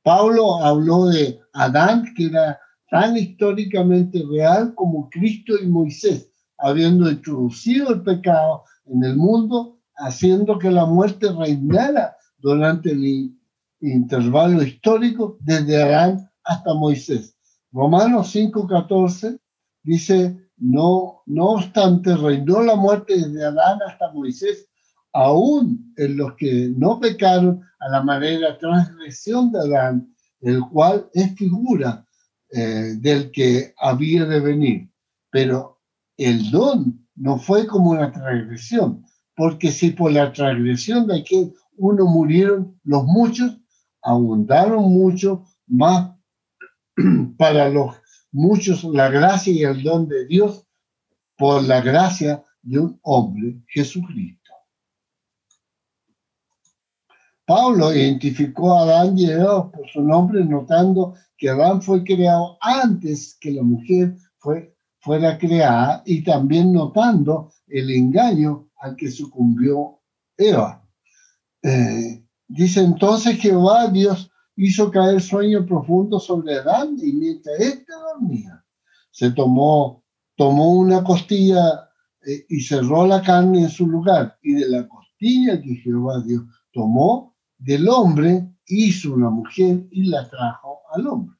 Pablo 0.03 0.57
habló 0.65 1.07
de 1.07 1.39
Adán, 1.53 2.13
que 2.17 2.27
era 2.27 2.59
tan 2.93 3.17
históricamente 3.17 4.23
real 4.31 4.75
como 4.75 5.09
Cristo 5.09 5.55
y 5.59 5.67
Moisés, 5.67 6.31
habiendo 6.59 7.11
introducido 7.11 7.89
el 7.89 8.03
pecado 8.03 8.65
en 8.85 9.03
el 9.03 9.17
mundo, 9.17 9.79
haciendo 9.97 10.59
que 10.59 10.71
la 10.71 10.85
muerte 10.85 11.29
reinara 11.33 12.15
durante 12.37 12.91
el 12.91 13.35
intervalo 13.81 14.63
histórico 14.63 15.39
desde 15.41 15.83
Adán 15.83 16.31
hasta 16.45 16.75
Moisés. 16.75 17.35
Romanos 17.73 18.37
5:14 18.37 19.41
dice, 19.83 20.51
no, 20.59 21.23
no 21.25 21.45
obstante, 21.53 22.15
reinó 22.15 22.61
la 22.61 22.77
muerte 22.77 23.15
desde 23.17 23.43
Adán 23.43 23.79
hasta 23.89 24.13
Moisés, 24.13 24.69
aún 25.15 25.95
en 25.97 26.19
los 26.19 26.35
que 26.35 26.71
no 26.77 27.01
pecaron 27.01 27.63
a 27.81 27.89
la 27.89 28.03
manera 28.03 28.59
transgresión 28.59 29.51
de 29.51 29.61
Adán, 29.61 30.15
el 30.43 30.61
cual 30.61 31.09
es 31.15 31.35
figura 31.37 32.07
eh, 32.53 32.95
del 32.99 33.31
que 33.31 33.75
había 33.79 34.25
de 34.27 34.41
venir. 34.41 34.91
Pero 35.31 35.81
el 36.17 36.51
don 36.51 37.07
no 37.15 37.39
fue 37.39 37.67
como 37.67 37.91
una 37.91 38.13
transgresión, 38.13 39.05
porque 39.35 39.71
si 39.71 39.91
por 39.91 40.13
la 40.13 40.33
transgresión 40.33 41.07
de 41.07 41.21
aquel 41.21 41.55
uno 41.77 42.05
murieron 42.07 42.79
los 42.85 43.05
muchos, 43.05 43.59
abundaron 44.03 44.85
mucho 44.85 45.45
más 45.67 46.13
para 47.39 47.69
los 47.69 47.97
muchos 48.31 48.85
la 48.85 49.09
gracia 49.11 49.53
y 49.53 49.63
el 49.63 49.83
don 49.83 50.09
de 50.09 50.27
Dios 50.27 50.67
por 51.37 51.63
la 51.63 51.81
gracia 51.81 52.45
de 52.63 52.79
un 52.79 53.01
hombre, 53.03 53.63
Jesucristo. 53.67 54.42
Pablo 57.45 57.95
identificó 57.95 58.73
a 58.73 58.83
Adán 58.83 59.19
y 59.19 59.31
Eva 59.31 59.71
por 59.71 59.89
su 59.89 60.03
nombre, 60.03 60.45
notando 60.45 61.15
que 61.37 61.51
Adán 61.51 61.83
fue 61.83 62.05
creado 62.05 62.57
antes 62.61 63.37
que 63.41 63.51
la 63.51 63.63
mujer 63.63 64.17
fue, 64.39 64.77
fuera 65.01 65.37
creada 65.39 66.03
y 66.07 66.23
también 66.23 66.73
notando 66.73 67.53
el 67.67 67.91
engaño 67.91 68.69
al 68.77 68.95
que 68.97 69.11
sucumbió 69.11 70.01
Eva. 70.37 70.87
Eh, 71.63 72.25
dice 72.47 72.81
entonces 72.81 73.39
Jehová 73.39 73.89
Dios 73.89 74.31
hizo 74.57 74.91
caer 74.91 75.21
sueño 75.21 75.67
profundo 75.67 76.21
sobre 76.21 76.55
Adán 76.55 76.97
y 77.03 77.13
mientras 77.13 77.59
éste 77.59 77.93
dormía, 77.93 78.65
se 79.11 79.31
tomó, 79.33 80.05
tomó 80.37 80.73
una 80.73 81.03
costilla 81.03 81.91
eh, 82.25 82.45
y 82.49 82.61
cerró 82.61 83.07
la 83.07 83.23
carne 83.23 83.63
en 83.63 83.69
su 83.69 83.87
lugar 83.87 84.39
y 84.43 84.55
de 84.55 84.69
la 84.69 84.89
costilla 84.89 85.61
que 85.61 85.75
Jehová 85.77 86.23
Dios 86.25 86.43
tomó, 86.73 87.32
del 87.63 87.89
hombre 87.89 88.49
hizo 88.67 89.15
una 89.15 89.31
mujer 89.31 89.87
y 89.91 90.05
la 90.05 90.29
trajo 90.29 90.81
al 90.93 91.07
hombre. 91.07 91.37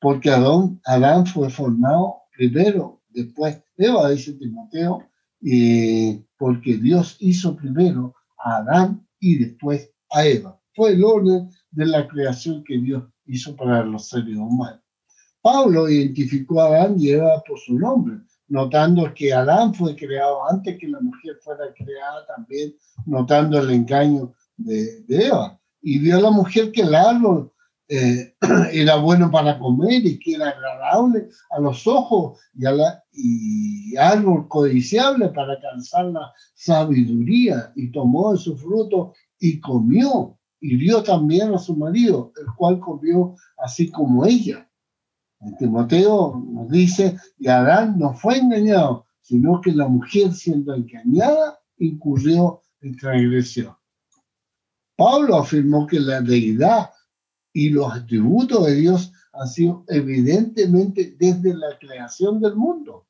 Porque 0.00 0.30
Adán, 0.30 0.80
Adán 0.86 1.26
fue 1.26 1.50
formado 1.50 2.22
primero, 2.34 3.02
después 3.10 3.62
Eva, 3.76 4.10
dice 4.10 4.32
Timoteo, 4.32 5.06
y 5.40 6.14
porque 6.38 6.78
Dios 6.78 7.16
hizo 7.20 7.54
primero 7.56 8.14
a 8.38 8.56
Adán 8.56 9.06
y 9.20 9.38
después 9.38 9.92
a 10.10 10.24
Eva. 10.24 10.58
Fue 10.74 10.92
el 10.92 11.04
orden 11.04 11.50
de 11.70 11.86
la 11.86 12.08
creación 12.08 12.64
que 12.64 12.78
Dios 12.78 13.04
hizo 13.26 13.54
para 13.54 13.84
los 13.84 14.08
seres 14.08 14.36
humanos. 14.36 14.80
Pablo 15.42 15.88
identificó 15.88 16.60
a 16.60 16.68
Adán 16.68 16.94
y 16.98 17.10
Eva 17.10 17.42
por 17.46 17.58
su 17.58 17.78
nombre, 17.78 18.18
notando 18.48 19.12
que 19.14 19.32
Adán 19.32 19.74
fue 19.74 19.94
creado 19.96 20.48
antes 20.48 20.78
que 20.78 20.88
la 20.88 21.00
mujer 21.00 21.36
fuera 21.42 21.64
creada 21.74 22.26
también, 22.26 22.74
notando 23.06 23.58
el 23.58 23.70
engaño 23.70 24.32
de, 24.64 25.04
Eva. 25.08 25.58
Y 25.80 25.98
vio 25.98 26.18
a 26.18 26.20
la 26.20 26.30
mujer 26.30 26.70
que 26.72 26.82
el 26.82 26.94
árbol 26.94 27.52
eh, 27.88 28.34
era 28.72 28.96
bueno 28.96 29.30
para 29.30 29.58
comer 29.58 30.06
y 30.06 30.18
que 30.18 30.34
era 30.34 30.50
agradable 30.50 31.28
a 31.50 31.60
los 31.60 31.86
ojos 31.86 32.38
y, 32.54 33.96
a 33.96 34.08
árbol 34.08 34.48
codiciable 34.48 35.28
para 35.28 35.54
alcanzar 35.54 36.06
la 36.06 36.32
sabiduría 36.54 37.72
y 37.76 37.90
tomó 37.90 38.32
de 38.32 38.38
su 38.38 38.56
fruto 38.56 39.12
y 39.38 39.60
comió 39.60 40.38
y 40.60 40.76
dio 40.76 41.02
también 41.02 41.52
a 41.52 41.58
su 41.58 41.76
marido, 41.76 42.32
el 42.40 42.46
cual 42.56 42.78
comió 42.78 43.34
así 43.58 43.90
como 43.90 44.24
ella. 44.24 44.68
En 45.40 45.56
Timoteo 45.56 46.40
nos 46.52 46.68
dice, 46.68 47.16
y 47.36 47.48
Adán 47.48 47.98
no 47.98 48.14
fue 48.14 48.38
engañado, 48.38 49.06
sino 49.20 49.60
que 49.60 49.72
la 49.72 49.88
mujer 49.88 50.32
siendo 50.32 50.72
engañada 50.72 51.58
incurrió 51.78 52.62
en 52.80 52.96
transgresión. 52.96 53.74
Pablo 54.96 55.36
afirmó 55.36 55.86
que 55.86 56.00
la 56.00 56.20
deidad 56.20 56.90
y 57.52 57.70
los 57.70 57.92
atributos 57.92 58.66
de 58.66 58.74
Dios 58.74 59.12
han 59.32 59.48
sido 59.48 59.84
evidentemente 59.88 61.16
desde 61.18 61.54
la 61.54 61.78
creación 61.78 62.40
del 62.40 62.56
mundo. 62.56 63.06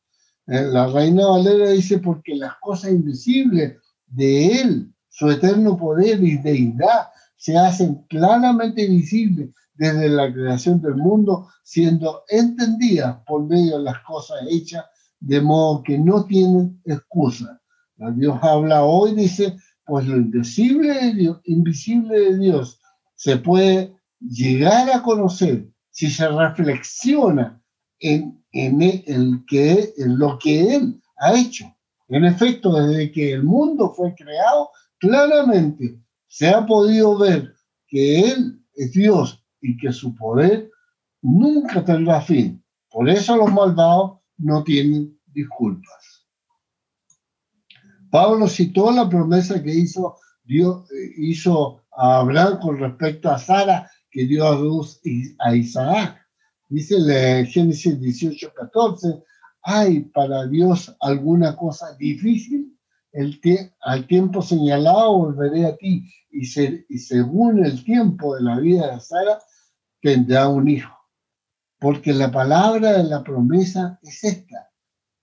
Eh, 0.47 0.63
la 0.63 0.87
reina 0.89 1.27
Valera 1.27 1.71
dice, 1.71 1.99
porque 1.99 2.35
las 2.35 2.55
cosas 2.61 2.91
invisibles 2.91 3.77
de 4.07 4.61
Él, 4.61 4.93
su 5.09 5.31
eterno 5.31 5.77
poder 5.77 6.23
y 6.23 6.39
deidad, 6.39 7.09
se 7.37 7.57
hacen 7.57 8.05
claramente 8.09 8.87
visibles 8.89 9.51
desde 9.75 10.09
la 10.09 10.33
creación 10.33 10.81
del 10.81 10.97
mundo, 10.97 11.49
siendo 11.65 12.23
entendidas 12.29 13.19
por 13.27 13.45
medio 13.45 13.79
de 13.79 13.85
las 13.85 13.99
cosas 14.01 14.39
hechas, 14.49 14.85
de 15.19 15.41
modo 15.41 15.83
que 15.83 15.99
no 15.99 16.25
tienen 16.25 16.81
excusa. 16.85 17.61
Dios 17.97 18.39
habla 18.43 18.83
hoy, 18.85 19.15
dice, 19.15 19.57
pues 19.85 20.07
lo 20.07 20.17
invisible 20.17 20.95
de 20.95 21.15
Dios, 21.15 21.41
invisible 21.45 22.19
de 22.19 22.39
Dios 22.39 22.81
se 23.15 23.37
puede 23.37 23.95
llegar 24.21 24.91
a 24.91 25.03
conocer 25.03 25.69
si 25.91 26.11
se 26.11 26.29
reflexiona 26.29 27.63
en, 27.99 28.43
en, 28.53 28.83
el 28.83 29.45
que, 29.47 29.93
en 29.97 30.19
lo 30.19 30.39
que 30.39 30.75
Él 30.75 31.01
ha 31.19 31.39
hecho. 31.39 31.65
En 32.09 32.25
efecto, 32.25 32.73
desde 32.75 33.13
que 33.13 33.33
el 33.33 33.45
mundo 33.45 33.93
fue 33.95 34.15
creado, 34.15 34.71
claramente 34.99 35.99
se 36.27 36.49
ha 36.49 36.65
podido 36.67 37.19
ver 37.19 37.55
que 37.87 38.21
Él 38.21 38.61
es 38.75 38.93
Dios 38.93 39.45
y 39.61 39.77
que 39.77 39.93
su 39.93 40.15
poder 40.15 40.71
nunca 41.21 41.85
tendrá 41.85 42.21
fin. 42.21 42.63
Por 42.91 43.09
eso 43.09 43.37
los 43.37 43.53
malvados 43.53 44.19
no 44.39 44.65
tienen 44.65 45.19
disculpas. 45.27 46.22
Pablo 48.13 48.47
citó 48.47 48.93
la 48.93 49.09
promesa 49.09 49.63
que 49.63 49.75
hizo, 49.75 50.17
Dios, 50.45 50.87
hizo 51.17 51.83
a 51.93 52.19
Abraham 52.19 52.59
con 52.61 52.79
respecto 52.79 53.31
a 53.31 53.39
Sara, 53.39 53.91
que 54.11 54.27
dio 54.27 54.47
a 54.47 54.55
luz 54.55 55.01
a 55.39 55.57
Isaac. 55.57 56.21
Dice 56.69 56.97
en 56.97 57.47
Génesis 57.47 57.99
18, 57.99 58.53
14, 58.55 59.23
¿hay 59.63 60.01
para 60.01 60.47
Dios 60.47 60.95
alguna 61.01 61.57
cosa 61.57 61.97
difícil? 61.97 62.79
El 63.13 63.41
al 63.81 64.07
tiempo 64.07 64.43
señalado 64.43 65.17
volveré 65.17 65.65
a 65.65 65.77
ti 65.79 66.07
y, 66.31 66.43
y 66.43 66.99
según 66.99 67.65
el 67.65 67.83
tiempo 67.83 68.37
de 68.37 68.43
la 68.43 68.61
vida 68.61 68.95
de 68.95 69.01
Sara 69.01 69.39
tendrá 70.03 70.51
un 70.51 70.69
hijo. 70.69 70.95
Porque 71.79 72.13
la 72.13 72.31
palabra 72.31 72.93
de 72.93 73.05
la 73.05 73.25
promesa 73.25 73.99
es 74.03 74.23
esta. 74.23 74.71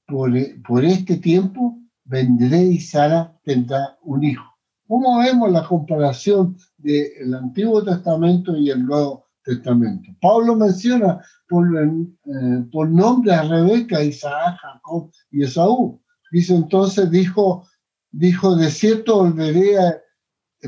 Por, 0.08 0.32
por 0.63 0.84
este 0.84 1.17
tiempo 1.17 1.80
vendré 2.10 2.63
y 2.63 2.80
Sara 2.80 3.32
tendrá 3.43 3.98
un 4.04 4.24
hijo. 4.24 4.43
¿Cómo 4.88 5.19
vemos 5.19 5.52
la 5.52 5.65
comparación 5.67 6.58
del 6.78 7.34
Antiguo 7.36 7.84
Testamento 7.84 8.58
y 8.58 8.72
el 8.72 8.84
Nuevo 8.84 9.28
Testamento? 9.43 10.10
Pablo 10.19 10.56
menciona 10.56 11.22
por, 11.48 11.67
eh, 11.78 12.65
por 12.72 12.89
nombre 12.89 13.32
a 13.32 13.43
Rebeca, 13.43 14.04
Isaac, 14.04 14.58
Jacob 14.60 15.12
y 15.30 15.43
Esaú. 15.43 16.02
Dice 16.32 16.56
entonces, 16.56 17.12
dijo, 17.12 17.67
dijo, 18.12 18.56
de 18.56 18.72
cierto 18.72 19.19
volveré 19.19 19.78
a, 19.78 20.02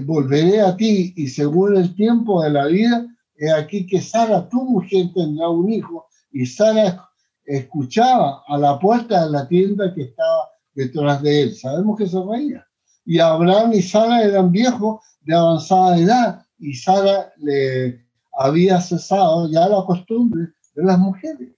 volveré 0.05 0.61
a 0.61 0.77
ti 0.77 1.13
y 1.17 1.27
según 1.27 1.75
el 1.77 1.95
tiempo 1.95 2.43
de 2.43 2.51
la 2.51 2.67
vida, 2.67 3.07
he 3.37 3.51
aquí 3.51 3.87
que 3.87 3.99
Sara, 3.99 4.47
tu 4.47 4.63
mujer, 4.63 5.07
tendrá 5.15 5.49
un 5.49 5.71
hijo. 5.71 6.05
Y 6.31 6.45
Sara 6.45 7.09
escuchaba 7.43 8.43
a 8.47 8.57
la 8.59 8.77
puerta 8.77 9.25
de 9.25 9.31
la 9.31 9.47
tienda 9.47 9.91
que 9.95 10.03
estaba 10.03 10.50
detrás 10.73 11.21
de 11.21 11.43
él. 11.43 11.55
Sabemos 11.55 11.97
que 11.97 12.07
se 12.07 12.17
reía. 12.23 12.65
Y 13.05 13.19
Abraham 13.19 13.73
y 13.73 13.81
Sara 13.81 14.23
eran 14.23 14.51
viejos 14.51 15.01
de 15.21 15.35
avanzada 15.35 15.97
edad 15.97 16.45
y 16.59 16.73
Sara 16.75 17.33
le 17.37 18.05
había 18.33 18.79
cesado 18.79 19.49
ya 19.49 19.67
la 19.67 19.83
costumbre 19.85 20.53
de 20.75 20.83
las 20.83 20.99
mujeres. 20.99 21.55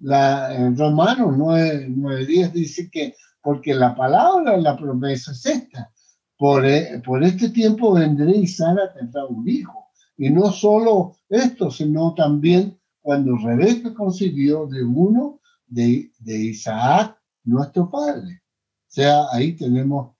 La, 0.00 0.54
en 0.54 0.76
Romanos 0.76 1.36
9.10 1.36 2.52
dice 2.52 2.90
que 2.90 3.14
porque 3.42 3.74
la 3.74 3.94
palabra, 3.94 4.56
la 4.56 4.76
promesa 4.76 5.32
es 5.32 5.46
esta. 5.46 5.92
Por, 6.36 6.64
e, 6.64 7.00
por 7.04 7.22
este 7.22 7.50
tiempo 7.50 7.94
vendré 7.94 8.36
y 8.36 8.46
Sara 8.46 8.92
tendrá 8.92 9.26
un 9.26 9.48
hijo. 9.48 9.86
Y 10.16 10.30
no 10.30 10.50
solo 10.50 11.16
esto, 11.28 11.70
sino 11.70 12.14
también 12.14 12.78
cuando 13.00 13.36
Rebeca 13.36 13.94
concibió 13.94 14.66
de 14.66 14.84
uno 14.84 15.40
de, 15.66 16.10
de 16.18 16.38
Isaac, 16.38 17.18
nuestro 17.44 17.90
padre. 17.90 18.42
Sea, 18.88 19.26
ahí 19.32 19.52
tenemos 19.54 20.16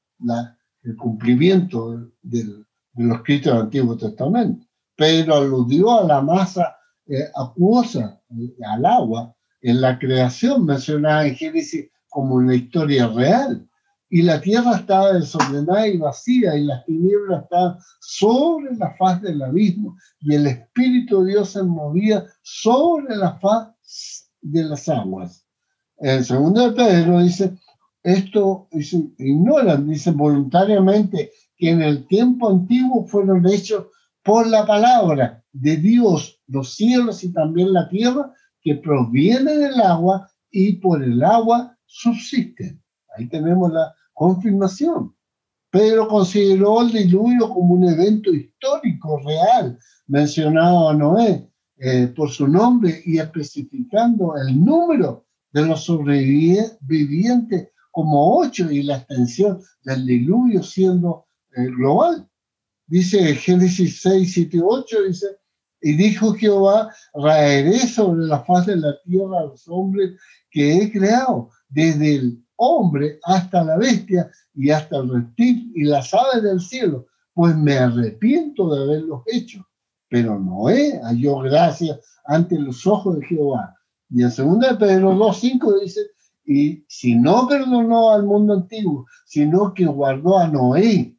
el 0.83 0.97
cumplimiento 0.97 2.11
del, 2.23 2.67
de 2.93 3.05
los 3.05 3.19
escritos 3.19 3.53
del 3.53 3.63
Antiguo 3.63 3.97
Testamento. 3.97 4.67
Pero 4.97 5.37
aludió 5.37 6.01
a 6.01 6.05
la 6.05 6.21
masa 6.21 6.77
eh, 7.07 7.29
acuosa, 7.35 8.21
al 8.65 8.85
agua, 8.85 9.35
en 9.63 9.81
la 9.81 9.99
creación 9.99 10.67
mencionada 10.67 11.27
en 11.27 11.35
Génesis 11.35 11.91
como 12.09 12.37
una 12.37 12.55
historia 12.55 13.09
real. 13.09 13.67
Y 14.11 14.23
la 14.23 14.41
tierra 14.41 14.77
estaba 14.77 15.13
desordenada 15.13 15.87
y 15.87 15.99
vacía, 15.99 16.57
y 16.57 16.65
las 16.65 16.85
tinieblas 16.85 17.45
estaban 17.45 17.79
sobre 18.01 18.75
la 18.77 18.95
faz 18.97 19.21
del 19.21 19.43
abismo, 19.43 19.97
y 20.21 20.35
el 20.35 20.47
Espíritu 20.47 21.23
de 21.23 21.33
Dios 21.33 21.51
se 21.51 21.63
movía 21.63 22.25
sobre 22.43 23.17
la 23.17 23.39
faz 23.39 23.69
de 24.41 24.65
las 24.65 24.89
aguas. 24.89 25.47
En 25.99 26.25
segundo 26.25 26.71
de 26.71 26.77
Pedro 26.77 27.21
dice, 27.21 27.59
esto 28.03 28.69
ignoran, 29.19 29.89
dice 29.89 30.11
voluntariamente 30.13 31.33
que 31.57 31.71
en 31.71 31.83
el 31.83 32.07
tiempo 32.07 32.49
antiguo 32.49 33.07
fueron 33.07 33.47
hechos 33.49 33.87
por 34.23 34.47
la 34.47 34.67
palabra 34.67 35.43
de 35.53 35.77
Dios, 35.77 36.41
los 36.47 36.75
cielos 36.75 37.25
y 37.25 37.33
también 37.33 37.73
la 37.73 37.89
tierra, 37.89 38.33
que 38.61 38.77
proviene 38.77 39.57
del 39.57 39.81
agua 39.81 40.31
y 40.51 40.75
por 40.75 41.03
el 41.03 41.23
agua 41.25 41.77
subsisten. 41.87 42.83
Ahí 43.17 43.29
tenemos 43.29 43.73
la 43.73 43.95
confirmación. 44.13 45.15
Pero 45.71 46.09
consideró 46.09 46.83
el 46.83 46.93
diluvio 46.93 47.51
como 47.51 47.75
un 47.75 47.89
evento 47.89 48.33
histórico 48.33 49.19
real, 49.19 49.79
mencionado 50.07 50.89
a 50.89 50.95
Noé 50.95 51.51
eh, 51.79 52.07
por 52.17 52.31
su 52.31 52.49
nombre 52.49 53.03
y 53.05 53.19
especificando 53.19 54.35
el 54.37 54.65
número 54.65 55.27
de 55.53 55.67
los 55.67 55.85
sobrevivientes 55.85 57.69
como 57.99 58.39
ocho 58.39 58.71
y 58.71 58.85
la 58.85 58.99
extensión 58.99 59.61
del 59.83 60.07
diluvio 60.07 60.63
siendo 60.63 61.27
eh, 61.57 61.65
global. 61.65 62.29
Dice 62.87 63.35
Génesis 63.35 64.03
6, 64.03 64.35
7, 64.35 64.61
8, 64.63 65.03
dice, 65.09 65.27
y 65.81 65.97
dijo 65.97 66.33
Jehová, 66.33 66.95
raeré 67.13 67.77
sobre 67.89 68.27
la 68.27 68.39
faz 68.45 68.67
de 68.67 68.77
la 68.77 68.97
tierra 69.03 69.41
a 69.41 69.47
los 69.47 69.67
hombres 69.67 70.13
que 70.49 70.77
he 70.77 70.93
creado, 70.93 71.51
desde 71.69 72.15
el 72.15 72.45
hombre 72.55 73.19
hasta 73.25 73.65
la 73.65 73.77
bestia 73.77 74.31
y 74.55 74.71
hasta 74.71 74.99
el 74.99 75.13
reptil 75.13 75.73
y 75.75 75.83
las 75.83 76.15
aves 76.15 76.45
del 76.45 76.61
cielo, 76.61 77.09
pues 77.35 77.57
me 77.57 77.79
arrepiento 77.79 78.73
de 78.73 78.81
haberlos 78.81 79.23
hecho. 79.27 79.67
Pero 80.09 80.39
Noé 80.39 81.01
halló 81.03 81.41
gracia 81.41 81.99
ante 82.27 82.61
los 82.61 82.87
ojos 82.87 83.19
de 83.19 83.27
Jehová. 83.27 83.75
Y 84.09 84.23
en 84.23 84.29
2 84.29 84.37
Pedro 84.79 85.15
2.5 85.15 85.81
dice, 85.83 86.03
y 86.51 86.83
si 86.89 87.15
no 87.15 87.47
perdonó 87.47 88.11
al 88.11 88.25
mundo 88.25 88.55
antiguo, 88.55 89.05
sino 89.27 89.75
que 89.75 89.85
guardó 89.85 90.39
a 90.39 90.49
Noé, 90.49 91.15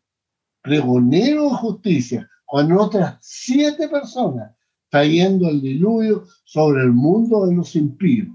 pregonero 0.63 1.51
de 1.51 1.55
justicia, 1.55 2.29
con 2.45 2.71
otras 2.71 3.19
siete 3.21 3.87
personas, 3.87 4.55
trayendo 4.89 5.47
el 5.47 5.61
diluvio 5.61 6.23
sobre 6.45 6.81
el 6.81 6.93
mundo 6.93 7.45
de 7.45 7.55
los 7.55 7.75
impíos. 7.75 8.27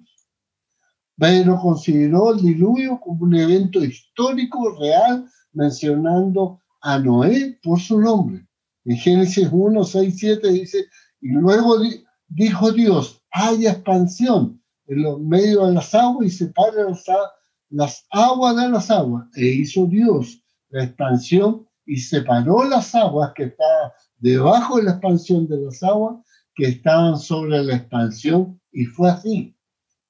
Pero 1.17 1.59
consideró 1.59 2.33
el 2.33 2.41
diluvio 2.41 3.01
como 3.01 3.25
un 3.25 3.35
evento 3.35 3.83
histórico 3.85 4.79
real, 4.79 5.29
mencionando 5.53 6.61
a 6.81 7.01
Noé 7.01 7.59
por 7.61 7.81
su 7.81 8.01
nombre. 8.01 8.47
En 8.85 8.97
Génesis 8.97 9.49
1, 9.51 9.83
6, 9.83 10.15
7 10.17 10.53
dice, 10.53 10.87
y 11.21 11.31
luego 11.31 11.75
dijo 12.29 12.71
Dios, 12.71 13.21
haya 13.33 13.73
expansión 13.73 14.63
en 14.87 15.03
los 15.03 15.21
medios 15.21 15.69
de 15.69 15.75
las 15.75 15.95
aguas 15.95 16.27
y 16.27 16.31
separe 16.31 16.85
las, 16.85 17.05
las 17.71 18.07
aguas 18.11 18.57
de 18.57 18.69
las 18.69 18.91
aguas. 18.91 19.27
E 19.37 19.47
hizo 19.47 19.87
Dios 19.87 20.43
la 20.71 20.85
expansión 20.85 21.67
y 21.87 21.97
separó 21.97 22.65
las 22.65 22.95
aguas 22.95 23.33
que 23.35 23.45
estaban 23.45 23.91
debajo 24.19 24.77
de 24.77 24.85
la 24.85 24.91
expansión 24.93 25.47
de 25.47 25.59
las 25.59 25.83
aguas 25.83 26.17
que 26.55 26.67
estaban 26.67 27.19
sobre 27.19 27.63
la 27.63 27.77
expansión 27.77 28.61
y 28.73 28.85
fue 28.85 29.11
así. 29.11 29.57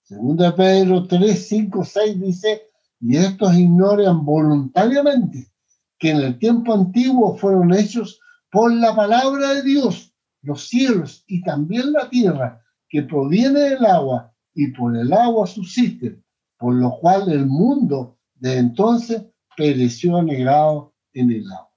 Segunda 0.02 0.54
Pedro 0.54 1.06
3, 1.06 1.48
5, 1.48 1.84
6 1.84 2.20
dice, 2.20 2.62
y 3.00 3.16
estos 3.16 3.54
ignoran 3.54 4.24
voluntariamente 4.24 5.50
que 5.98 6.10
en 6.10 6.18
el 6.18 6.38
tiempo 6.38 6.74
antiguo 6.74 7.36
fueron 7.36 7.72
hechos 7.72 8.20
por 8.50 8.72
la 8.72 8.94
palabra 8.94 9.54
de 9.54 9.62
Dios 9.62 10.14
los 10.42 10.68
cielos 10.68 11.24
y 11.26 11.42
también 11.42 11.92
la 11.92 12.08
tierra 12.10 12.62
que 12.88 13.02
proviene 13.02 13.60
del 13.60 13.84
agua 13.86 14.33
y 14.54 14.68
por 14.68 14.96
el 14.96 15.12
agua 15.12 15.46
subsisten, 15.46 16.24
por 16.58 16.74
lo 16.74 16.98
cual 17.00 17.30
el 17.30 17.46
mundo 17.46 18.18
de 18.34 18.58
entonces 18.58 19.22
pereció 19.56 20.16
anegrado 20.16 20.94
en 21.12 21.30
el 21.30 21.50
agua. 21.50 21.72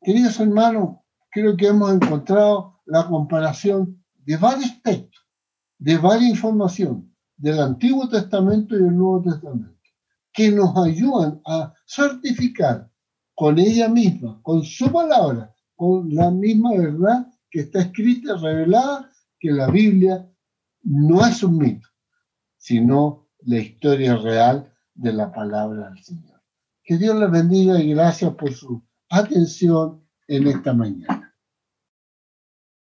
Queridos 0.00 0.40
hermanos, 0.40 0.96
creo 1.30 1.56
que 1.56 1.68
hemos 1.68 1.92
encontrado 1.92 2.80
la 2.86 3.06
comparación 3.06 4.02
de 4.24 4.36
varios 4.36 4.82
textos, 4.82 5.26
de 5.78 5.96
varias 5.98 6.30
información 6.30 7.12
del 7.36 7.60
Antiguo 7.60 8.08
Testamento 8.08 8.76
y 8.76 8.82
del 8.82 8.96
Nuevo 8.96 9.22
Testamento, 9.22 9.80
que 10.32 10.50
nos 10.50 10.76
ayudan 10.76 11.40
a 11.46 11.74
certificar 11.86 12.90
con 13.34 13.58
ella 13.58 13.88
misma, 13.88 14.40
con 14.42 14.62
su 14.62 14.90
palabra, 14.90 15.54
con 15.74 16.14
la 16.14 16.30
misma 16.30 16.72
verdad 16.76 17.26
que 17.50 17.60
está 17.60 17.80
escrita, 17.80 18.36
revelada, 18.36 19.10
que 19.38 19.50
la 19.50 19.68
Biblia 19.68 20.31
no 20.82 21.24
es 21.26 21.42
un 21.42 21.58
mito, 21.58 21.88
sino 22.56 23.28
la 23.40 23.58
historia 23.58 24.16
real 24.16 24.72
de 24.94 25.12
la 25.12 25.32
palabra 25.32 25.90
del 25.90 26.02
Señor. 26.02 26.42
Que 26.84 26.98
Dios 26.98 27.16
les 27.16 27.30
bendiga 27.30 27.80
y 27.80 27.94
gracias 27.94 28.34
por 28.34 28.52
su 28.52 28.82
atención 29.08 30.06
en 30.26 30.48
esta 30.48 30.72
mañana. 30.72 31.31